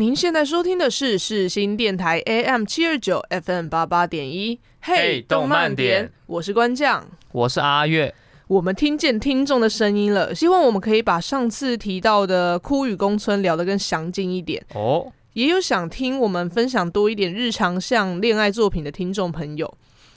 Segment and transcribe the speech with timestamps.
[0.00, 4.58] 您现在收听的是世新电台 AM 七二九 FM 八八点一。
[4.80, 8.14] 嘿，动漫点，我是关将，我是阿月。
[8.46, 15.12] 我们听见听众的声音了，希望我们可以把上次提到的枯雨宫村聊得更详尽一点哦。
[15.34, 19.70] 也有想听我们分享多一点日常像恋爱作品的听众朋友，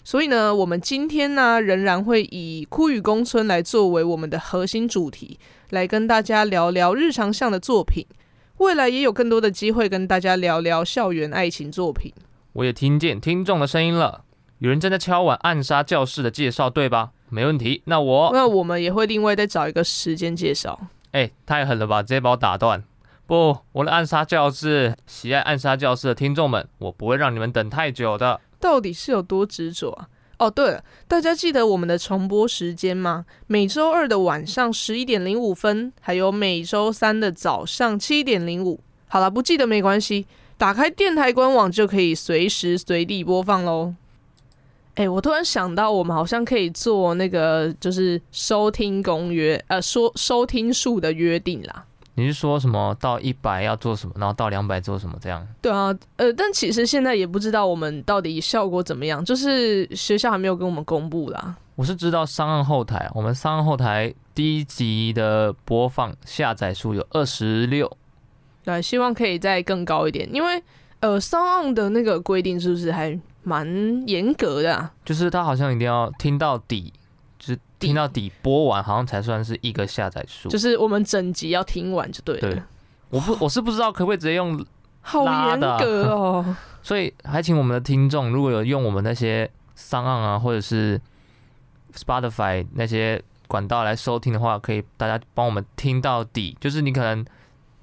[0.05, 5.37] 所以呢，我们今天呢仍然会以枯雨宫村来作为我们的核心主题，
[5.71, 8.05] 来跟大家聊聊日常像的作品。
[8.63, 12.13] 未来也有更多的机会跟大家聊聊校园爱情作品。
[12.53, 14.23] 我也听见听众的声音了，
[14.59, 17.11] 有人正在敲碗暗杀教室的介绍，对吧？
[17.27, 20.79] 没问题，那我那我们也会另外再找一个时间介绍。
[21.11, 22.01] 哎、欸，太狠了吧！
[22.01, 22.81] 直接把我打断。
[23.25, 28.39] 不，我的暗杀教室，喜爱暗杀教室的听众们，我不会让你们等太久的。
[28.61, 30.07] 到底是有多执着啊？
[30.39, 33.25] 哦，对了，大家记得我们的重播时间吗？
[33.47, 38.79] 每周二的晚上十一点零五分，还有每周三的早上七点零五。
[39.07, 40.25] 好了，不记得没关系，
[40.57, 43.93] 打开电台官网就可以随时随地播放喽。
[44.95, 51.85] 哎、我突然想到，我们好像可以做那个，就是收听公约，呃，说收听数的约定啦。
[52.15, 55.47] 你是说什么到一百要做什么，然后到两百做什么这样？
[55.61, 61.55] 对啊，呃，但其实现在也不知道我们到底效果怎么样，就是学校还没有跟我们公布啦。
[61.75, 67.91] 我是知道上岸后台，我们上岸后台第一集的播放下载数有二十六，
[68.63, 70.63] 对，希望可以再更高一点，因为
[70.99, 73.19] 呃，上岸的那个规定是不是还？
[73.45, 77.02] 蛮严格的，啊，就是他好像一定要听到底，就是
[77.87, 80.49] 听到底播完，好像才算是一个下载数。
[80.49, 82.41] 就是我们整集要听完就对了。
[82.41, 82.61] 对，
[83.09, 84.57] 我不，我是不知道可不可以直接用
[85.11, 86.55] 拉的，好严格哦。
[86.81, 90.99] 所以还请我们的听众，如果有用我们那些 SoundOn 啊，或者是
[91.95, 96.57] Spotify 那些管道来收听的话，可以大家帮我们听到底。
[96.59, 97.25] 就是你可能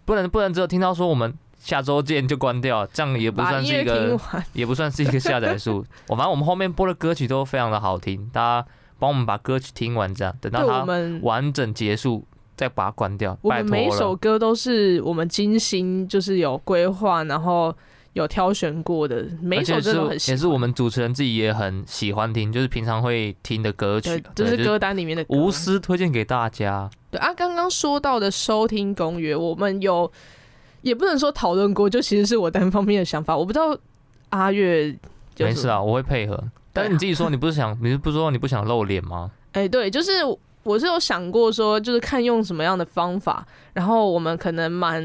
[0.05, 1.33] 不能不能只有听到说我们。
[1.63, 4.19] 下周见就关掉，这样也不算是一个，
[4.55, 5.85] 也不算是一个下载数。
[6.09, 8.67] 我反正我们后面播的歌曲都非常的好听，大家
[9.01, 10.87] 帮我们把歌曲听完，这样等到它
[11.23, 12.25] 完整结束
[12.57, 13.37] 再把它关掉。
[13.43, 17.75] 我们每一首歌都是我们精心就是有规划，然后
[18.13, 20.35] 有挑选过的，每一首歌都很喜欢。
[20.35, 26.89] 也是我们主持人自己也很喜欢听，就是平常会听的歌曲，就是歌单里面的歌，无私推荐给大家。
[27.11, 30.13] 对啊，刚刚说到的收听公约，我们有。
[30.83, 33.37] 也不能说讨论过，就其实是我单方面的想法。
[33.37, 33.77] 我不知道
[34.31, 34.99] 阿月，
[35.39, 36.43] 没事啊，我会配合。
[36.73, 39.31] 但是你自己说，你不是想，你是不是说你不想露脸吗？
[39.53, 40.13] 哎、欸，对，就是
[40.63, 45.03] 我是有想过说，就是看用什么样的方法，然后我们可能满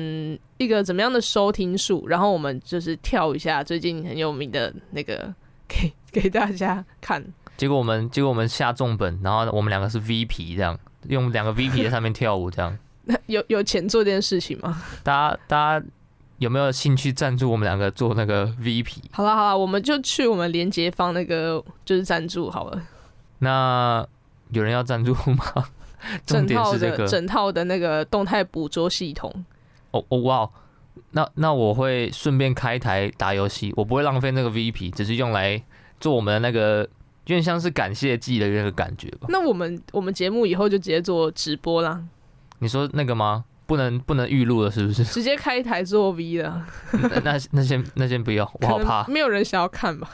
[0.57, 5.33] 一个怎么样的收听数，然后我们就是跳一下最近很有名的那个
[5.67, 7.23] 给 给大家看。
[7.57, 10.77] 结果我们结果我们下重本，然后我们两个是 VP 这样，
[11.07, 12.77] 用两个 VP 在上面跳舞这样。
[13.27, 14.81] 有有钱做这件事情吗？
[15.03, 15.85] 大家大家
[16.39, 18.97] 有没有兴趣赞助我们两个做那个 VP？
[19.11, 22.81] 好了好了，我们就去我们连接方那个就是赞助好了。
[23.39, 24.05] 那
[24.51, 25.67] 有人要赞助吗？
[26.25, 29.31] 重点是这个整套的整套的那个动态捕捉系统。
[29.91, 30.49] 哦哦哇，
[31.11, 35.63] 那那我会顺便开台打游戏，我不会浪费那个 VP，只是用来
[35.99, 36.87] 做我们的那个有
[37.35, 39.27] 点像是感谢祭的那个感觉吧。
[39.29, 42.03] 那我们我们节目以后就直接做直播啦。
[42.59, 43.45] 你说那个吗？
[43.65, 45.03] 不能不能预录了，是不是？
[45.11, 46.65] 直接开一台做 V 了。
[46.91, 49.05] 那那那先那先不要，我好怕。
[49.07, 50.09] 没有人想要看吧？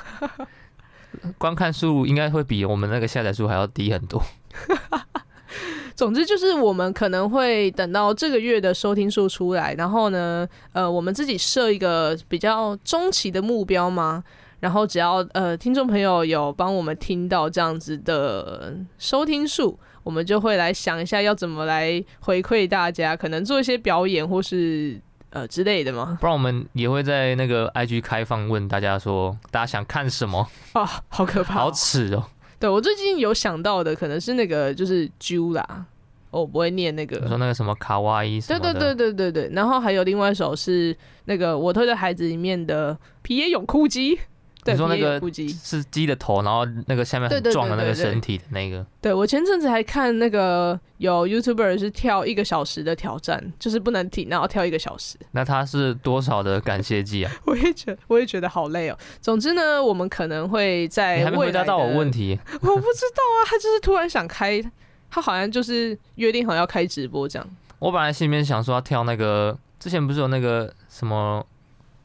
[1.38, 4.22] 观看数应该会比我们那个下载数还要低很多。
[5.94, 14.24] 总之就是我们可能会等到这个月的收听数出来，然后呢，呃，我们自己设一个比较中期的目标嘛。
[14.62, 19.78] 然后只要呃听众朋友有帮我们听到这样子的收听数。
[20.04, 25.00] 我们就会来想一下要怎么来回馈大家，可能做一些表演或是
[25.30, 26.18] 呃之类的吗？
[26.20, 31.04] 不然我们也会在那个 IG 开放问大家说，大家想看什么 啊？
[31.10, 32.24] 好可怕，好耻哦！
[32.60, 35.86] 对，我最近有想到的可能是那个就是啾啦，
[36.32, 39.50] 哦，我不会念那个，你说那个什么卡哇伊对对对对对对。
[39.54, 40.96] 然后还有另外一首是
[41.26, 44.22] 那个我推的孩子里面的皮耶永哭姬，对，
[44.66, 45.20] 你说那个
[45.64, 48.86] 是鸡的头，然后那个下面很壮的那个身体的那个。
[49.02, 55.18] 对我前阵子还看那个有 YouTuber 是跳一个小时的挑战，就是不能停，然后跳一个小时。
[55.32, 57.32] 那他是多少的感谢祭啊？
[57.46, 58.98] 我也觉得，我也觉得好累哦。
[59.20, 62.40] 总之呢，我们可能会在你还没回答到我问题，题。
[62.62, 64.62] 我不知道啊，他就是突然想开，
[65.10, 67.50] 他好像就是约定好要开直播这样。
[67.80, 71.44] 我本来心里面想说要跳那个，之前不是有那个什么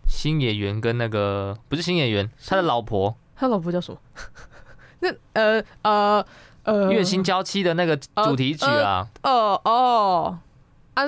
[0.08, 3.16] 新演员跟那个不是新演员，他的老婆。
[3.34, 3.98] 他老婆叫什么？
[5.00, 6.26] 那呃呃
[6.62, 9.06] 呃，月薪娇妻的那个主题曲啊。
[9.22, 10.38] 哦哦
[10.94, 11.04] 啊，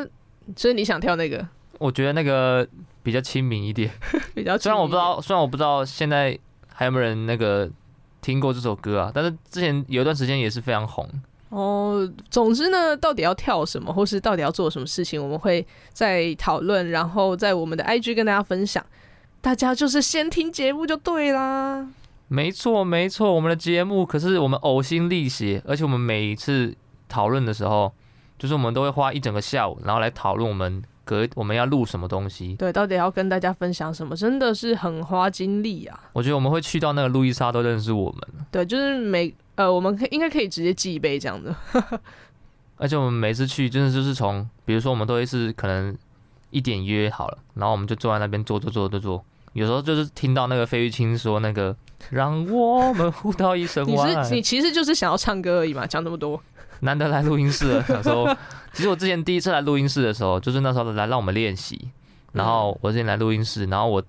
[0.56, 1.46] 所以你想跳那个？
[1.78, 2.66] 我觉得那个
[3.02, 3.90] 比较亲民一点。
[4.34, 6.38] 比较虽然我不知道，虽然我不知道现在
[6.72, 7.68] 还有没有人那个
[8.20, 11.08] 听过这首歌啊，但是之前有一段时间也是非常红。
[11.50, 18.84] 哦，总之呢，到底要跳什么，或是到底要做什么事情，我们会再讨论，然后在我们的 IG 跟大家分享。
[19.40, 21.88] 大家就是先听节目就对啦。
[22.26, 26.74] 没错，没错，我们的节目可是我们呕心沥血，而且我们每一次
[27.08, 27.90] 讨论的时候，
[28.38, 32.54] 就是我们都会花一整个下午，然后来讨论我们隔我们要录什么东西。
[32.56, 35.98] 对，到底要跟大家分享什么，真的是很花精力啊。
[36.12, 38.20] 我觉得我们会去到那个路易莎都认识我们。
[38.50, 41.54] 对，就是每呃，我们可应该可以直接寄一杯这样的。
[42.78, 45.96] 而且我们每次去，真的就是从，比如说我们都会是可能
[46.50, 49.24] 一点约好了，然后我们就坐在那边坐坐坐坐坐。
[49.54, 51.76] 有时候就是听到那个费玉清说那个。
[52.10, 54.22] 让我们互道一声晚安。
[54.22, 56.40] 你是你其实就是想要唱歌而已嘛，讲那么多。
[56.80, 58.32] 难得来录音室了，想说，
[58.72, 61.90] 其实我之前第一次来录音室的时候，就是那时候来让我们练习。
[62.30, 64.00] 然后我之前来录音室，然后我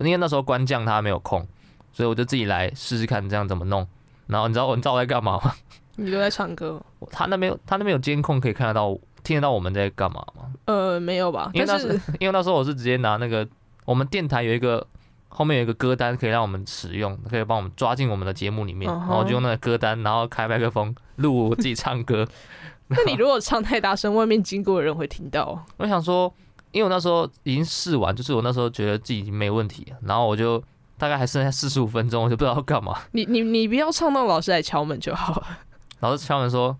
[0.00, 1.48] 因为那时候关将他没有空，
[1.94, 3.88] 所以我就自己来试试看这样怎么弄。
[4.30, 5.52] 然后你知道你知道我在干嘛吗？
[5.96, 6.80] 你都在唱歌。
[7.10, 10.50] 他那边他那边有监控可以看得到听得到我们在干嘛吗？
[10.66, 11.50] 呃，没有吧？
[11.52, 13.46] 因为那时 因为那时候我是直接拿那个
[13.84, 14.86] 我们电台有一个。
[15.32, 18.98] 后面有一个歌单可以让我们使用，可以帮我们抓进我们的节目里面，uh huh.
[18.98, 22.26] 然后就用那个歌单，然后开麦克风录我自己唱歌。
[22.88, 25.64] 那你如果唱太大声，外面经过的人会听到。
[25.76, 26.30] 我想说，
[26.72, 30.60] 因为我那时候已经试完，就是我那时候觉得自己已经没问题，然后我就
[31.00, 32.94] 大概还剩下四十五分钟，我就不知道要干嘛。
[33.12, 35.46] 你你你不要唱到老师来敲门就好了。
[36.00, 36.76] 老师敲门说：“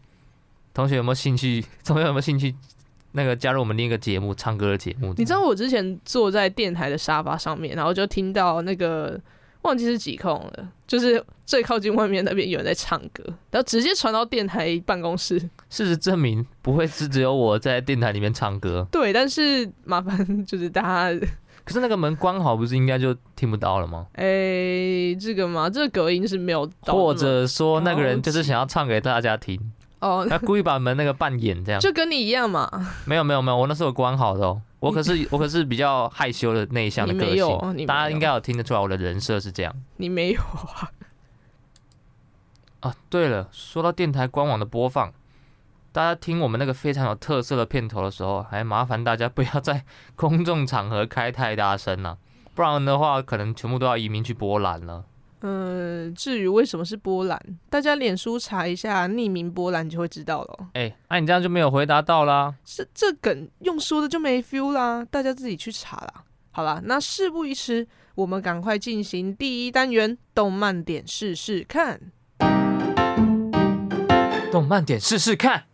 [0.74, 1.64] 同学有没有兴趣？
[1.86, 2.54] 同学有没有兴趣？”
[3.12, 5.14] 那个加入我们另一个节目，唱歌的节目。
[5.16, 9.18] 你知道我之前坐在电台的沙发上面，然后就听到那个
[9.62, 15.38] 忘记是几控了，就是最靠近外面那边有人在唱歌，然后直接传到电台办公室。
[15.70, 18.86] 事实证明，不会是只有我在电台里面唱歌。
[18.92, 21.26] 对，但是麻烦就是大家。
[21.64, 24.06] 可是那个门关好，不是应该就听不到了吗？
[24.14, 26.94] 哎、欸，这个嘛，这个隔音是没有到。
[26.94, 29.72] 或者说，那个人就是想要唱给大家听。
[30.00, 32.70] 哦，他故意把门那个半掩这样，就跟你一样嘛。
[33.04, 34.60] 没有没有没有，我那时候关好的哦。
[34.80, 39.74] 我可是我可是比较害羞的内向的个性，有大家应该有听得出来我的人设是这样。
[39.98, 40.88] 你没有啊？
[42.80, 45.12] 啊，对了，说到电台官网的播放，
[45.92, 49.84] 大家听我们那个非常有特色的片头的时候，还麻烦大家不要在
[50.14, 52.16] 公众场合开太大声了，
[52.54, 55.04] 不然的话可能全部都要移民去波兰了。
[55.40, 57.40] 呃，至于为什么是波兰，
[57.70, 60.58] 大家脸书查一下匿名波兰就会知道了。
[60.74, 62.54] 哎、欸，那、啊、你这样就没有回答到啦。
[62.62, 66.24] 这这梗用说的就没 feel 啦，大家自己去查啦。
[66.50, 72.12] 好啦，那事不宜迟，我们赶快进行第一单元，动漫点试试看。
[74.50, 75.64] 动漫点试试看。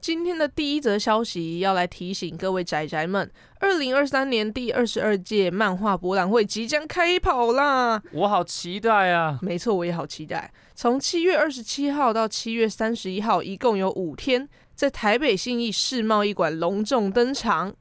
[0.00, 8.02] 今天的第一则消息要来提醒各位宅宅们，二零二三年第二十二届漫画博览会即将开跑啦！
[8.12, 9.38] 我好期待啊！
[9.40, 10.52] 没错，我也好期待。
[10.74, 17.74] 从七月二十七号到七月三十一号，一共有五天，在台北信义世贸易馆隆重登场。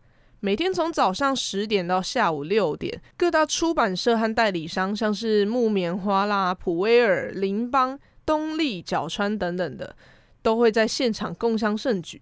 [0.46, 9.96] 每天从早上十点到下午六点，各大出版社和代理商，像是木棉花啦、普威尔、林邦、东立、角川等等的。
[10.42, 12.22] 都会在现场共襄盛举，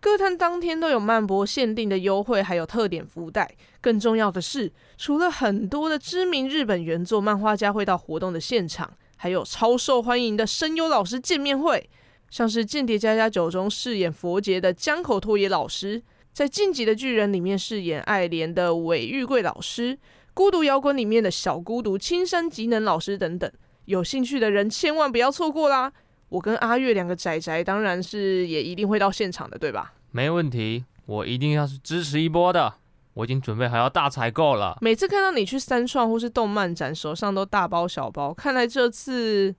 [0.00, 3.54] 各摊当天都有漫博限定的优惠，还有特点福袋。
[3.80, 11.88] 更重要的是，除了很多的知名日本原作漫画家会到活动的现场，还有超受欢迎的声优老师见面会，
[12.28, 19.94] 像是《间谍家家酒》中饰演佛杰的江口拓也老师，在《晋级的巨人》里面饰演爱莲的韦玉贵老师，
[20.32, 23.50] 《孤独摇滚》里面的小孤独青山吉能老师等等。
[23.84, 25.92] 有兴趣的人千万不要错过啦！
[26.30, 29.92] 我跟阿月两个仔仔，当然是也一定会到现场的，对吧？
[30.10, 32.74] 没问题，我一定要是支持一波的。
[33.12, 34.78] 我已经准备好要大采购了。
[34.80, 39.54] 每次看到你去三创或是动漫展，手上都大包小包，看来这次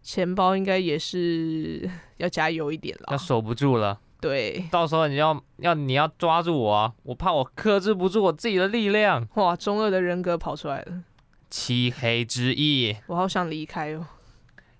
[0.00, 3.08] 钱包应该也是 要加油一点了。
[3.10, 6.94] 要守不住了，对，到时候你要要你要抓住我啊！
[7.02, 9.26] 我怕我克制不住我自己的力量。
[9.34, 11.02] 哇，中二的人格跑出来了，
[11.50, 14.06] 漆黑之翼，我好想离开哦。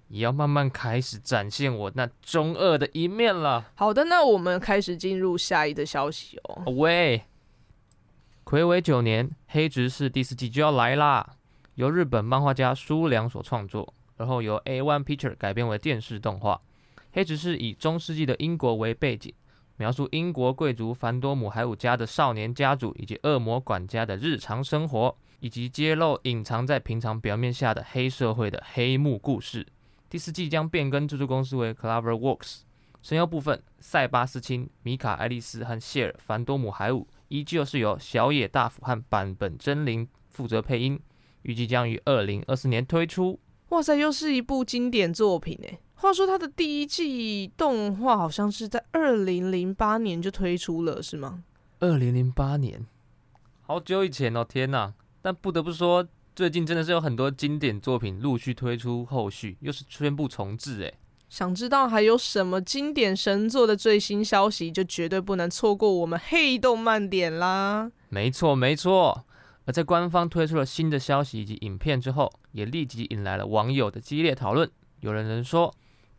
[0.06, 3.64] 也要慢慢开始展现我那中二的一面了。
[3.74, 6.72] 好的，那我们开始进入下一个消息哦。
[6.74, 7.24] 喂，
[8.44, 11.34] 睽违九年，《黑执事》第四季就要来啦！
[11.74, 16.60] 由日本漫画家舒良所创作，然后由 A One Picture 改编为电视动画。
[17.12, 19.32] 黑执事以中世纪的英国为背景，
[19.76, 29.66] 描述英国贵族凡多姆海伍家的少年家主以及恶魔管家的日常生活，以及揭露隐藏在平常表面下的黑社会的黑幕故事。
[30.08, 32.60] 第四季将变更制作公司为 Clover Works。
[33.02, 41.00] 声优部分，塞巴斯汀、米卡·爱丽丝和谢尔·凡多姆海伍依旧是由小野大辅和坂本真绫负责配音，
[41.42, 43.40] 预计将于二零二四年推出。
[43.70, 45.80] 哇塞，又是一部经典作品诶！
[46.02, 51.44] 话说，它的第一季动画好像是在二零零八年就推出了，是吗？
[51.78, 52.84] 二零零八年，
[53.60, 54.44] 好久以前哦！
[54.44, 54.92] 天哪！
[55.22, 56.04] 但不得不说，
[56.34, 60.92] 最近真的是有很多经典作品陆续推出后续，又是宣布重置诶。
[61.28, 67.88] 想知道还有什么经典神作的最新消息，就绝对不能错过我们黑动漫点啦！
[68.08, 69.24] 没错，没错。
[69.66, 74.68] 而在官方推出了新的消息以及影片之后，也立即引来了网友的激烈讨论。
[74.98, 75.72] 有人能说。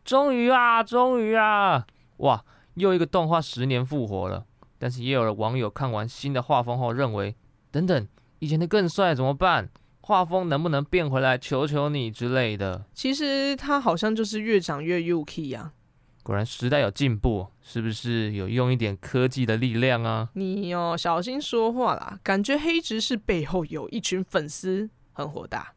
[0.04, 1.86] 终于啊，终于啊！
[2.18, 2.44] 哇，
[2.74, 4.44] 又一个动画十年复活了。
[4.78, 7.34] 但是也有了网友看完新的画风后认为，
[7.70, 8.06] 等等，
[8.38, 9.70] 以前的更帅怎么办？
[10.02, 11.38] 画风能不能变回来？
[11.38, 12.84] 求求你之类的。
[12.92, 15.72] 其实他好像就是越长越 UK 呀。
[16.22, 20.28] 果然时代有进步，是不是有用一点科技的力量啊？
[20.34, 22.18] 你哦，小心说话啦！
[22.22, 25.72] 感觉黑执事背后有一群粉丝，很火大。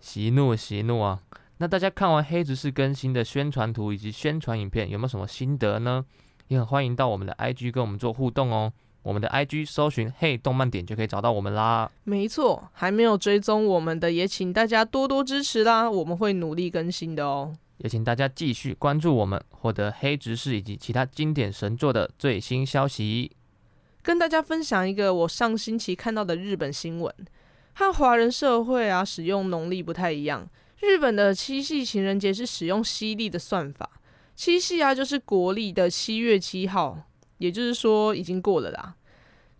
[0.00, 1.20] 息怒，息怒啊！
[1.58, 6.04] 那大家看完黑执事更新的宣传图以及宣传影片，有没有什么心得呢？
[6.48, 8.72] 也很欢迎到我们的 IG 跟我们做互动哦。
[9.02, 11.90] 我们的 IG 搜寻“嘿动漫点”就可以找到我们啦。
[12.04, 17.54] 没错，还没有追踪我们的，也请大家多多支持啦，我们会努力更新的哦。
[17.78, 23.30] 也请大家继续关注我们，获得黑执事以及其他经典神作的最新消息。
[24.02, 27.14] 跟大家分享一个我上星期看到的日本新闻，
[27.74, 30.48] 和华人社会啊使用农历不太一样。
[30.80, 33.90] 日本的七夕情人节是使用西历的算法，
[34.34, 36.98] 七夕啊就是国历的七月七号，
[37.38, 38.94] 也就是说已经过了啦。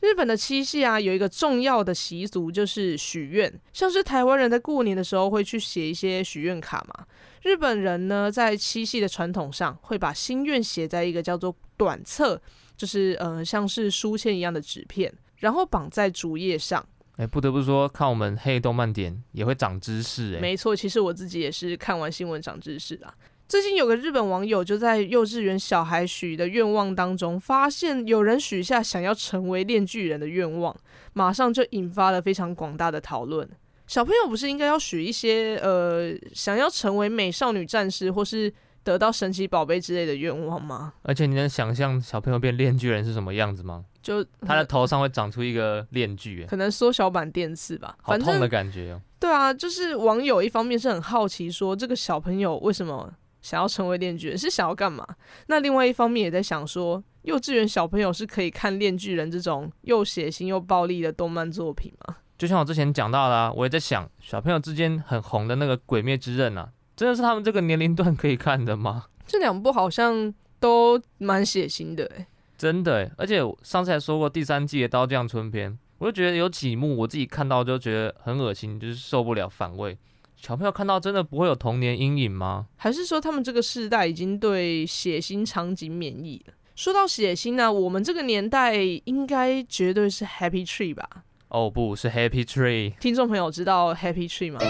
[0.01, 7.07] 日本的七夕啊有一个重要的习俗就是许愿，像是台湾人在过年的时候会去写一些许愿卡嘛。
[7.43, 12.41] 日本人呢在七夕的传统上会把心愿写在一个叫做短册，
[12.77, 16.87] 就是呃像是书签一样的纸片，然后绑在竹叶上。
[17.17, 23.15] 哎、不得不说，看我们黑动漫点也会长知识哎、没错，其实我自己也是看完新闻长知识啦。
[23.49, 30.77] 最近有个日本网友就在幼稚园小孩许的愿望当中，发现有人许下想要成为链锯人的愿望，
[31.13, 33.49] 马上就引发了非常广大的讨论。
[33.87, 38.53] 小朋友不是应该要许一些呃想要成为美少女战士或是
[38.87, 40.93] 得到神奇宝贝之类的愿望吗？
[41.03, 43.85] 而且你能想象小朋友变链锯人是什么样子吗？
[44.01, 49.03] 就他的头上会长出一个链锯，可能缩小版电刺吧，好痛的感觉哦。
[49.19, 53.13] 对啊，就是网友一方面是很好奇，说这个小朋友为什么
[53.43, 55.05] 想要成为链锯人，是想要干嘛？
[55.49, 62.19] 那另外一方面也在想说，幼稚园小朋友是可以看链锯人这种又血腥又暴力的动漫作品吗？
[62.39, 69.05] 就像我之前讲到的啊，我也在想，小朋友之间很红的那个《鬼灭之刃》啊，真的是他们这个年龄段可以看的吗？
[69.27, 72.27] 这两部好像都蛮血腥的欸。
[72.57, 79.99] 真的耶，而且上次还说过第三季的《刀匠村篇》，我就觉得有几幕我自己看到就觉得很恶心，就是受不了反胃。
[80.37, 82.67] 小朋友看到真的不会有童年阴影吗？
[82.77, 86.55] 还是说他们这个世代已经对血腥场景免疫了？
[86.75, 88.75] 说到血腥呢、啊，我们这个年代
[89.05, 91.07] 应该绝对是 Happy Tree 吧？
[91.49, 92.95] 哦，不是 Happy Tree。
[92.99, 94.61] 听众朋友知道 Happy Tree 吗？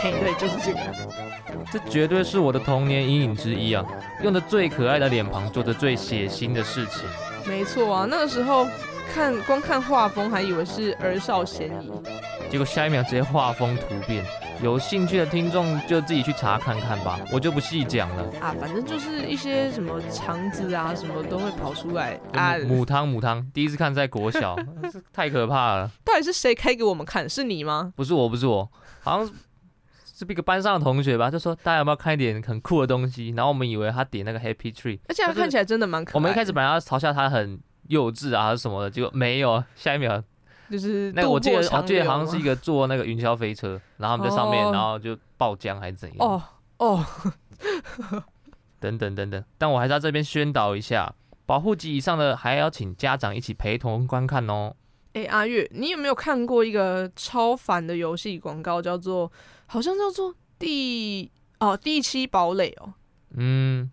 [0.00, 0.78] 嘿，对，就是这个。
[1.70, 3.84] 这绝对是我的童年阴影之一啊！
[4.22, 7.04] 用着最可爱的脸庞，做着最血腥的事情。
[7.46, 8.66] 没错啊，那个时候
[9.12, 11.90] 看光看画风还以为是儿少嫌疑，
[12.50, 14.24] 结果下一秒直接画风突变。
[14.62, 18.22] 有兴趣的听众就自己去查看看吧，我就不细讲了。
[18.40, 22.56] 啊，反正就是一些什么肠子啊，什么都会跑出来啊。
[22.66, 24.56] 母汤母汤，第一次看在国小，
[25.12, 25.90] 太可怕了。
[26.02, 27.28] 到底是谁开给我们看？
[27.28, 27.92] 是你吗？
[27.94, 29.30] 不是我，不是我，好像。
[30.26, 33.30] 是一个班上的同学吧，就说大家有没有看一点很酷的东西？
[33.36, 36.14] 然后我们以为他点那个 Happy Tree，而且他看起来真的蛮可爱。
[36.14, 39.62] 我们一开始本来要嘲笑他很幼稚啊，什么的，结果没有。
[39.76, 40.22] 下一秒
[40.70, 46.16] 就是那个，我记得我记得好像是一个坐那个云霄飞车，然后他们在上面，哦、然后就爆浆还是怎样？
[46.18, 46.42] 哦
[46.78, 47.06] 哦，
[48.80, 49.42] 等等等等。
[49.56, 51.14] 但我还是要这边宣导一下，
[51.46, 54.74] 保护级以上的还要请家长一起陪同观看哦。
[55.14, 58.80] 哎、欸，阿月，你有没有看过一个超烦的游戏广告？
[58.80, 59.32] 叫做
[59.70, 62.94] 好像叫做第哦第七堡垒哦。
[63.34, 63.90] 嗯，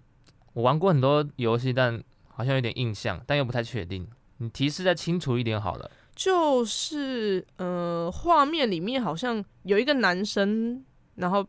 [0.54, 4.08] 我玩过很多游戏，但好像有点印象，但又不太确定。
[4.38, 5.92] 你提示再清楚一点好了。
[6.16, 10.82] 就是呃，画面里面好像有一个男生，
[11.16, 11.46] 然后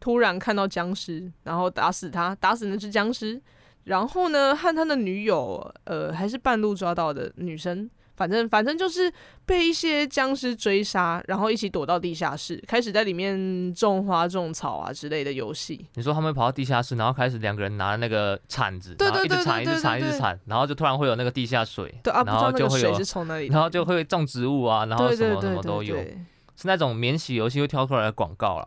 [0.00, 3.38] 突然看到僵尸，然后打死他，打死那只僵尸，
[3.84, 7.90] 然后呢，和他的女友，呃，还是半路抓到的女生。
[8.16, 9.12] 反正反正就是
[9.44, 15.86] 被一些僵尸追杀，然后一起躲到地下室，开始在里面种花种草啊之类的游戏。
[15.94, 28.66] 你说他们跑到地下室，然后开始两个人拿那个铲子，然后一直铲，一直铲，一直铲，然后就突然会有那个地下水，对啊，然后就会有水是从哪里，然后就会种植物啊，然后什么什么都有，是那种免洗游戏会跳出来的广告啦，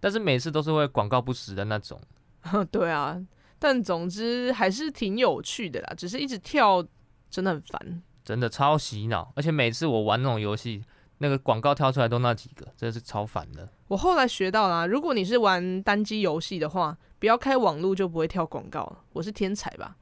[0.00, 2.00] 但是每次都是会广告不实的那种。
[2.70, 3.16] 对啊，
[3.58, 6.84] 但总之还是挺有趣的啦，只是一直跳
[7.30, 8.02] 真的很烦。
[8.28, 10.84] 真的超洗脑，而且每次我玩那种游戏，
[11.16, 13.66] 那个广告跳出来都那几个，真的是超烦的。
[13.86, 18.98] 我后来学到了，如果你是玩单机游戏的话，不要开网络就不会跳广告了。
[19.14, 19.96] 我是天才吧？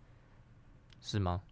[1.01, 1.43] 是吗？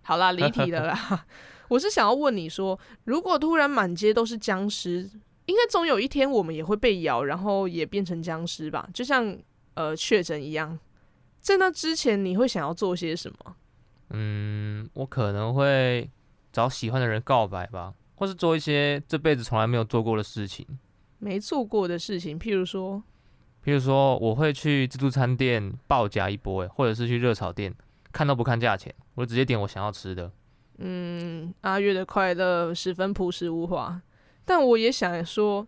[0.00, 1.26] 好啦，离题了啦。
[1.68, 5.10] 我是想要问你说，如果突然满街都是僵尸，
[5.44, 8.88] 应该总有一天我们也会被咬，然后也变成僵尸吧？
[8.94, 9.36] 就像
[9.74, 10.78] 呃确诊一样。
[11.42, 13.56] 在那之前，你会想要做些什么？
[14.14, 16.10] 嗯，我可能会。
[16.52, 20.66] 找喜欢的人告白吧，或是做一些这辈子从来没有做过的事情。
[21.18, 23.02] 没做过的事情，譬如说，
[23.64, 27.72] 譬如说，我会去自助餐店报价一波，哎，或者是去热炒店，
[28.12, 30.30] 看都不看价钱，我就直接点我想要吃的。
[30.78, 34.02] 嗯，阿月的快乐十分朴实无华，
[34.44, 35.66] 但我也想说，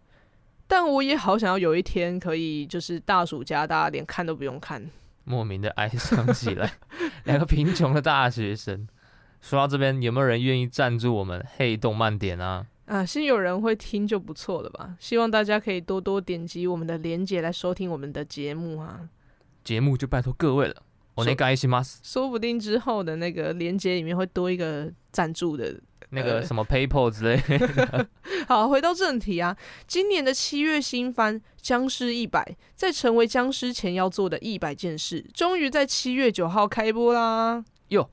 [0.66, 4.90] 但我也好想要有一天可以就是大暑加大家，连看都不用看。
[5.22, 6.72] 莫名的哀伤起来，
[7.24, 8.88] 两个贫穷的大学生。
[9.43, 11.45] 说到这边，有没有人愿意赞助我们？
[11.55, 12.65] 嘿，动漫点啊！
[12.85, 14.95] 啊，先有人会听就不错了吧？
[14.99, 19.07] 希望大家可以多多点击我们的链接来收听我们的节目啊！
[19.63, 20.75] 节目就拜托各位了，
[21.15, 21.99] お愿いします。
[22.03, 28.07] 说不定之后的那个链接里面会多一个赞助的，那个什么 PayPal 之类的。
[28.47, 29.55] 好，回到正题啊，
[29.87, 32.43] 今年的七月新番《僵尸一百》
[32.75, 37.63] 在成为僵尸前要做的一百件事，终于在七月九号开播啦！
[37.89, 38.09] 哟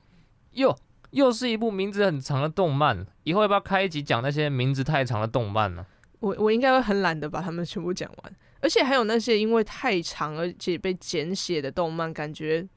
[0.53, 0.77] 哟。
[1.12, 5.86] 又是一部名字很长的动漫，以后要不要开一集讲那些名字太长的动漫呢？
[6.20, 12.68] 我我应该会很懒得把它们全部讲完，而且还有那些因为太长而且被简写的动漫，感觉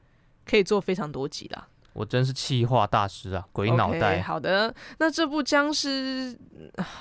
[0.45, 1.67] 可以做非常多集啦。
[1.93, 4.19] 我真是气化大师啊，鬼脑袋。
[4.19, 6.37] Okay, 好的，那这部僵尸，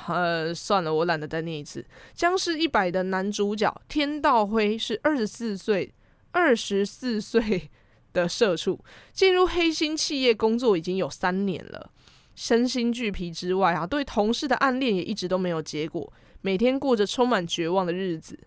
[0.07, 1.85] 呃，算了，我懒得再念一次。
[2.15, 5.93] 僵尸一百的男主角天道辉是二十四岁，
[6.31, 7.71] 二十四岁。
[8.15, 11.91] 的社畜进入黑心企业工作已经有三年了，
[12.35, 18.39] 身心俱疲之外啊，对同事的暗恋也一直都没有结果，每天过着充满绝望的日子。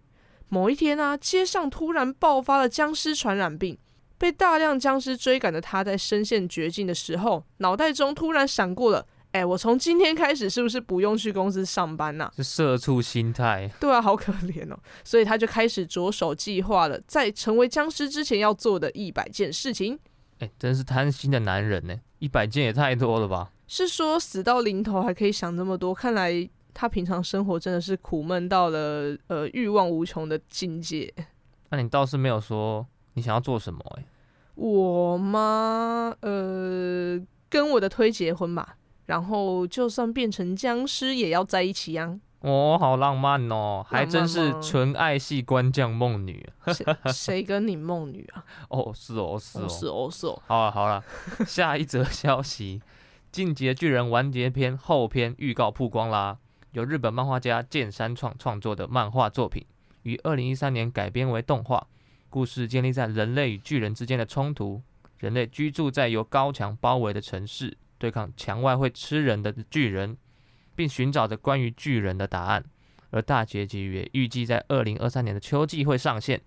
[0.50, 3.78] 某一天啊，街上突然爆发了僵尸传染病，
[4.18, 9.06] 被大量僵尸追赶的他，在身陷绝境的时候，脑袋中突然闪过了。
[9.38, 12.34] 哎，我从今天开始是不是不用去公司上班呐、啊？
[12.36, 13.72] 是社畜心态。
[13.80, 14.80] 对啊，好可怜哦。
[15.04, 20.00] 所以他就开始着手计划了，在成为僵尸之前要做的一百件事情。
[20.40, 21.96] 哎，真是贪心的男人呢！
[22.18, 23.52] 一百件也太多了吧？
[23.68, 25.94] 是说死到临头还可以想这么多？
[25.94, 31.14] 看来他平常生活真的是苦闷到了呃欲望无穷的境界。
[31.70, 33.80] 那你倒是没有说你想要做什么？
[33.98, 34.06] 哎，
[34.56, 36.16] 我吗？
[36.22, 38.78] 呃，跟我的推结婚吧。
[39.08, 42.20] 然后，就算变成僵尸，也要在一起呀！
[42.42, 46.48] 哦，好浪漫哦，还真是纯爱系官将梦女。
[46.68, 48.46] 谁谁跟你梦女啊？
[48.70, 50.42] 哦，是哦，是哦，是哦，是哦。
[50.46, 51.04] 好了好了，
[51.48, 52.80] 下一则消息，
[53.32, 56.38] 《进击的巨人》完结篇后篇预告曝光啦！
[56.74, 59.66] 由日本漫画家谏山创创作的漫画作品，
[60.04, 61.88] 于二零一三年改编为动画。
[62.30, 64.82] 故事建立在人类与巨人之间的冲突，
[65.18, 67.78] 人类居住在由高墙包围的城市。
[67.98, 70.18] 对抗墙外会吃人的巨人，
[70.76, 72.64] 并寻找着关于巨人的答案。
[73.10, 76.42] 而大结局也预计在二零二三年的秋季会上线。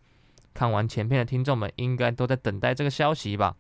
[0.53, 3.57] 看完前片的听众们应该都在等待这个消息吧？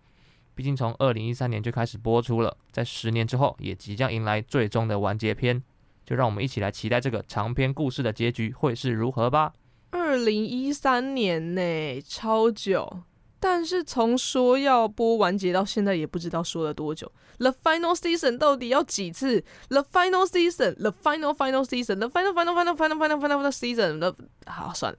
[0.54, 5.62] 毕竟从二零一三年就开始播出了，在十年之后也即将迎来最终的完结篇。
[6.04, 9.54] 就让我们一起来期待这个长篇故事的结局会是如何吧。
[9.90, 13.02] 二零一三年呢，超久。
[13.40, 17.10] 但是从说要播完结到现在也不知道说了多久。
[17.38, 24.14] The final season 到底要几次？The final season，The final final season，The final final final final final final season。
[24.46, 24.98] 好，算了，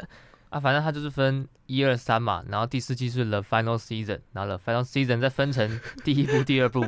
[0.49, 6.81] 啊，反正它就是分一二三嘛，然后第四季是 The Final Season，然后 The Final Season 再分成第一部、第二部，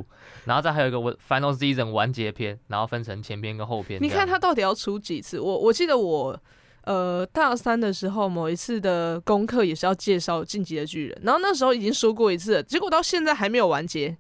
[0.45, 4.01] 然后再还有一个 Final Season 完结篇，然后分成前篇跟后篇。
[4.01, 5.39] 你看它到底要出几次？
[5.39, 6.37] 我我记得我
[6.83, 14.17] 呃大三的时候某一次的功课也是要介绍《进击的巨人》，然后那时候已经说过一次了，结果到现在还没有完结。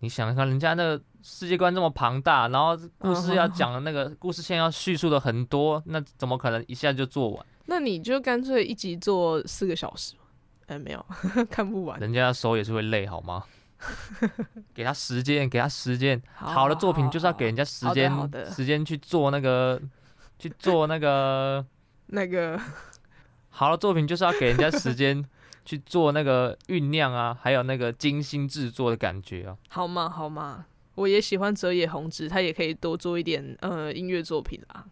[0.00, 7.46] 你想想看，人家那个世界观这么庞大，然后故事要讲的那个故事线要叙述的很多，那怎么可能一下就做完？
[7.66, 10.14] 那你就干脆一集做四个小时，
[10.66, 11.06] 哎，没有
[11.48, 12.00] 看不完。
[12.00, 13.44] 人家手也是会累，好吗？
[14.74, 16.20] 给他时间，给他时间。
[16.34, 18.12] 好的作品就是要给人家时间，
[18.50, 19.80] 时间去做那个，
[20.42, 21.64] 去做那个
[22.08, 22.60] 那个。
[23.54, 25.22] 好的作品就是要给人家时间
[25.64, 29.56] 去做那个酝酿啊，还有那个精心制作的感觉啊。
[29.68, 30.08] 好嘛？
[30.08, 30.64] 好嘛？
[30.94, 34.86] 我也喜欢泽野弘之，他也可以多做一点呃音乐作品啊。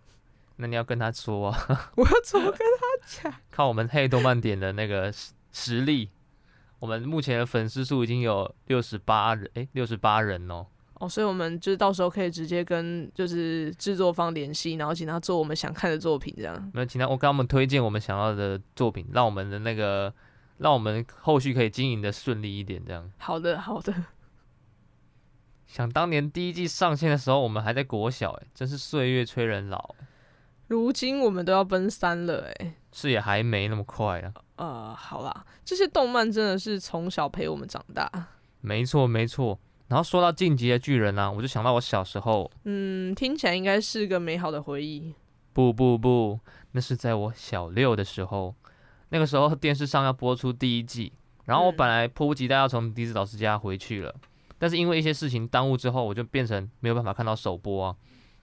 [0.56, 3.34] 那你要跟他说啊， 我要怎么跟他讲？
[3.50, 5.10] 看我们黑动漫点的那个
[5.52, 6.10] 实力，
[6.78, 10.66] 我们目前的粉丝数已经有六十八人，哎，六十八人哦。
[11.00, 16.70] 哦，所以我们就是到时候可以直接跟就是制作方联系，然后请他做我们想看的作品，这样。
[16.74, 20.12] 没有，请他我跟他们推荐我们想要的作品，让我们的那个，
[20.58, 23.10] 让我们后续可以经营的顺利一点，这样。
[23.16, 23.94] 好的，好的。
[25.66, 29.94] 想当年第一季上线的时候，我们还在国小，哎，真是岁月催人老。
[30.66, 34.32] 如今我们都要奔三了，哎，是也还没那么快啊。
[34.56, 38.10] 呃，好啦，这些动漫真的是从小陪我们长大。
[38.60, 39.58] 没错，没错。
[39.90, 42.50] 然后说到进击的巨人啊，我就想到我小时候。
[42.64, 45.12] 嗯，听起来应该是个美好的回忆。
[45.52, 46.40] 不不不，
[46.72, 48.54] 那是在我小六的时候，
[49.08, 51.12] 那个时候 电视上要播出第一季，
[51.44, 57.96] 然后我本来迫不及待要从笛子老师家回去了，嗯，但是因为一些事情耽误之后，我就变成没有办法看到首播啊。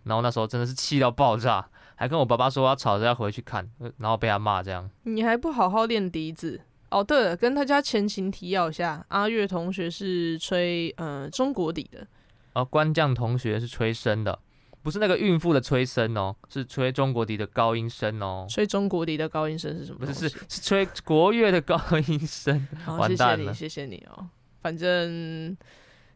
[0.04, 1.68] 然后那时候真的是气到爆炸。
[2.00, 4.88] 还跟我爸爸说要吵着要回去看，然后被他骂这样。
[5.02, 7.04] 你还不好好练笛子哦？
[7.04, 12.06] 对了，跟大家前情提要一下，阿月同学是吹呃中国笛的，
[12.54, 14.38] 而、哦、关将同学是吹笙的，
[14.82, 18.46] 不是那个孕妇的吹笙哦，是吹中国笛的高音声哦。
[18.50, 20.06] 吹中国笛的高音声是什么？
[20.06, 22.68] 不是，是是吹国乐的高音声。
[22.84, 24.30] 好， 完蛋了，谢谢你，谢谢你哦。
[24.62, 25.56] 反正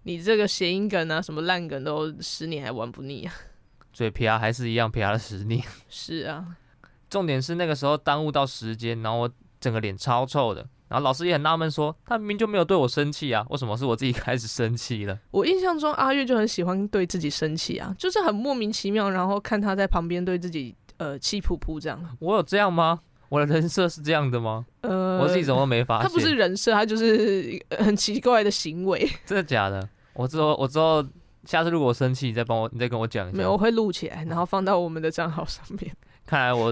[0.03, 3.34] 你这个谐音梗啊，什么烂梗都十年还玩不腻啊。
[3.93, 5.62] 嘴皮啊，还是一样皮啊的十年。
[5.89, 6.57] 是啊，
[7.10, 9.31] 重点是那个时候耽误到时间，然后我
[9.62, 10.67] 整个脸超臭的。
[10.89, 15.17] 然后老师也很纳闷，说他明明就没有对我生气啊，为什么是我自己开始生气了？
[15.32, 22.17] 我印象中阿月就很喜欢对自己生气啊，就是很莫名其妙，然后看他在旁边对自己呃气噗噗这样。
[22.19, 23.00] 我有这样吗？
[23.30, 24.65] 我的人设是这样的吗？
[24.82, 26.10] 呃，我自己怎么没发现？
[26.10, 29.10] 他不是人设，他就是很奇怪的行为。
[29.26, 29.88] 真的假的？
[30.13, 31.06] 我之后我之后。
[31.43, 33.36] 下次如果我生气，你再帮我，你再跟我讲一下。
[33.36, 35.91] 没有，我会录起来，然后放到我们的账号上面。
[36.24, 36.71] 看来我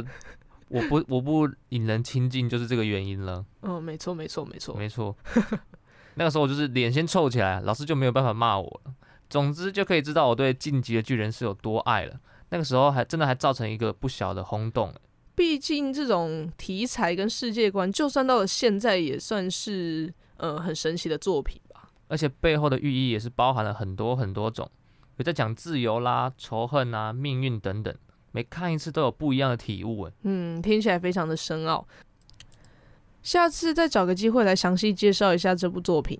[0.69, 3.43] 我不我不引人亲近，就是这个原因了。
[3.61, 5.15] 嗯，没错，没错，没错，没错。
[6.15, 8.93] 那个时候我就是脸先臭起来，老师就没有办法骂我了。
[9.29, 12.19] 总之就可以知道我对《晋级的巨人》是有多爱了。
[12.49, 14.93] 那个时候还真的还造成一个不小的轰动。
[15.35, 21.89] 毕竟这种题材跟世界观，就算到了现在，也算是呃很神奇的作品吧。
[22.07, 24.69] 而且背后的寓意也是包含了很多很多种，
[25.17, 27.95] 有在讲自由啦、仇恨啊、命运等等，
[28.31, 30.11] 每看一次都有不一样的体悟哎。
[30.23, 31.87] 嗯，听起来非常的深奥。
[33.21, 36.19] 下次再找个机会来详细介绍一下这部作品。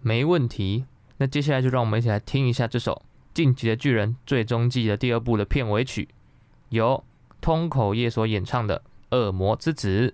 [0.00, 0.84] 没问题。
[1.18, 2.92] 那接下来就让我们一起来听一下这首
[3.32, 6.08] 《进击的巨人》最终季的第二部的片尾曲，
[6.70, 7.04] 由
[7.40, 8.82] 通口叶所演唱的
[9.16, 10.08] 《恶魔之子》。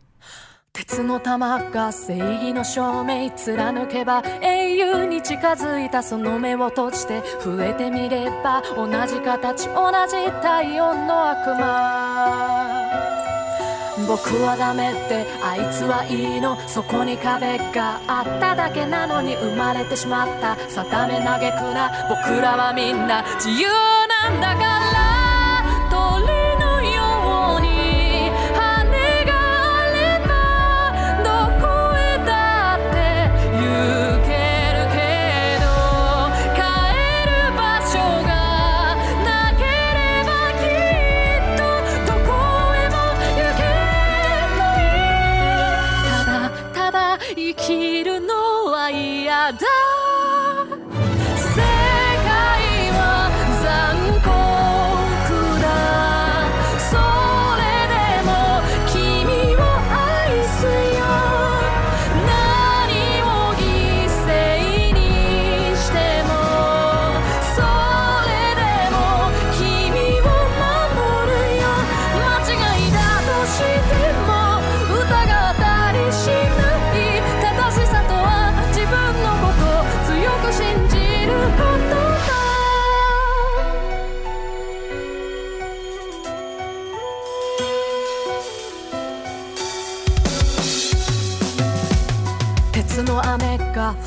[0.72, 12.78] 鉄の玉が正义の证明贯けば英雄に近づいたその目を闭じて触れてみれば同じ形同じ体温の悪魔。
[14.06, 20.56] 仆はダメってあいつはいいのそこに壁があっただけなのに生まれてしまった。
[20.68, 23.68] 定め叹くな仆らはみんな自由
[24.22, 25.06] なんだから世界
[26.98, 27.06] は
[27.38, 27.77] 残酷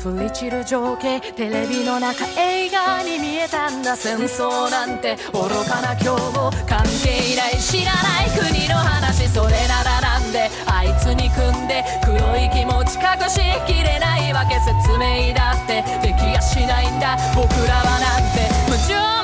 [0.02, 3.94] 降り散る情景テレビの中映画に見えたんだ。
[3.94, 17.16] 戦争なんて愚かな今日も関係ない知らない国の話それならなんであいつに組んで黒い気持ち隠しきれないわけ説明だってできやしないんだ。
[17.36, 19.21] 僕らはなんて無情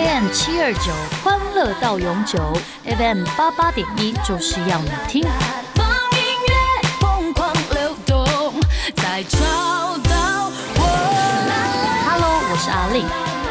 [0.00, 0.90] AM 七二九
[1.22, 2.38] 欢乐到永久
[2.84, 5.22] ，FM 八八点一就是要你听。
[5.74, 5.86] 放
[6.16, 6.54] 音乐
[6.98, 8.54] 疯狂流动，
[8.96, 9.38] 再找
[10.08, 10.82] 到我。
[12.08, 13.04] Hello，我是阿令，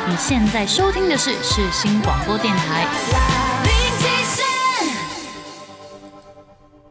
[0.10, 2.88] 你现在收听的是世新广播电台。
[3.64, 4.44] 零极限。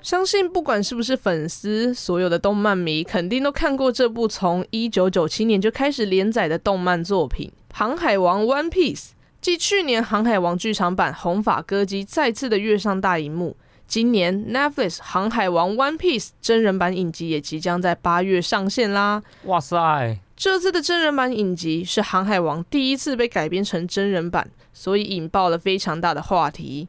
[0.01, 8.99] 相信不管是不是粉丝，所有的动漫迷肯定都看过这部从一九九七年就开始连载的动漫作品《航海王 One Piece》。
[9.40, 19.22] 继去年《航海王》剧场版红发歌姬再次的跃上大荧幕，今年 Netflix《航海王 One Piece》真人版影集也即将在八月上线啦。
[19.44, 26.88] 哇塞，这次的真人版影集是《航海王》第一次被改编成真人版，所以引爆了非常大的话题。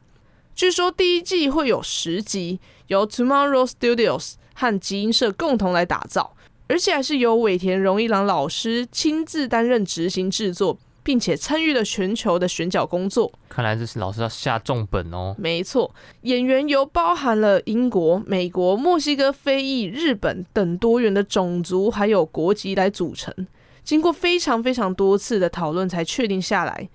[0.56, 2.58] 据说第一季会有十集，
[2.88, 6.34] 由 Tomorrow Studios 和集英社共同来打造，
[6.66, 10.76] 而且还是由尾田荣一郎老师亲自担任执行制作，
[11.10, 13.32] 并且参与了全球的选角工作。
[13.48, 15.34] 看来这是老师要下重本哦。
[15.36, 23.34] 没错，演员由包含了英国、美国、墨西哥、非裔、日本等多元的种族还有国籍来组成，
[23.82, 26.88] 经过非常非常多次的讨论才确定下来。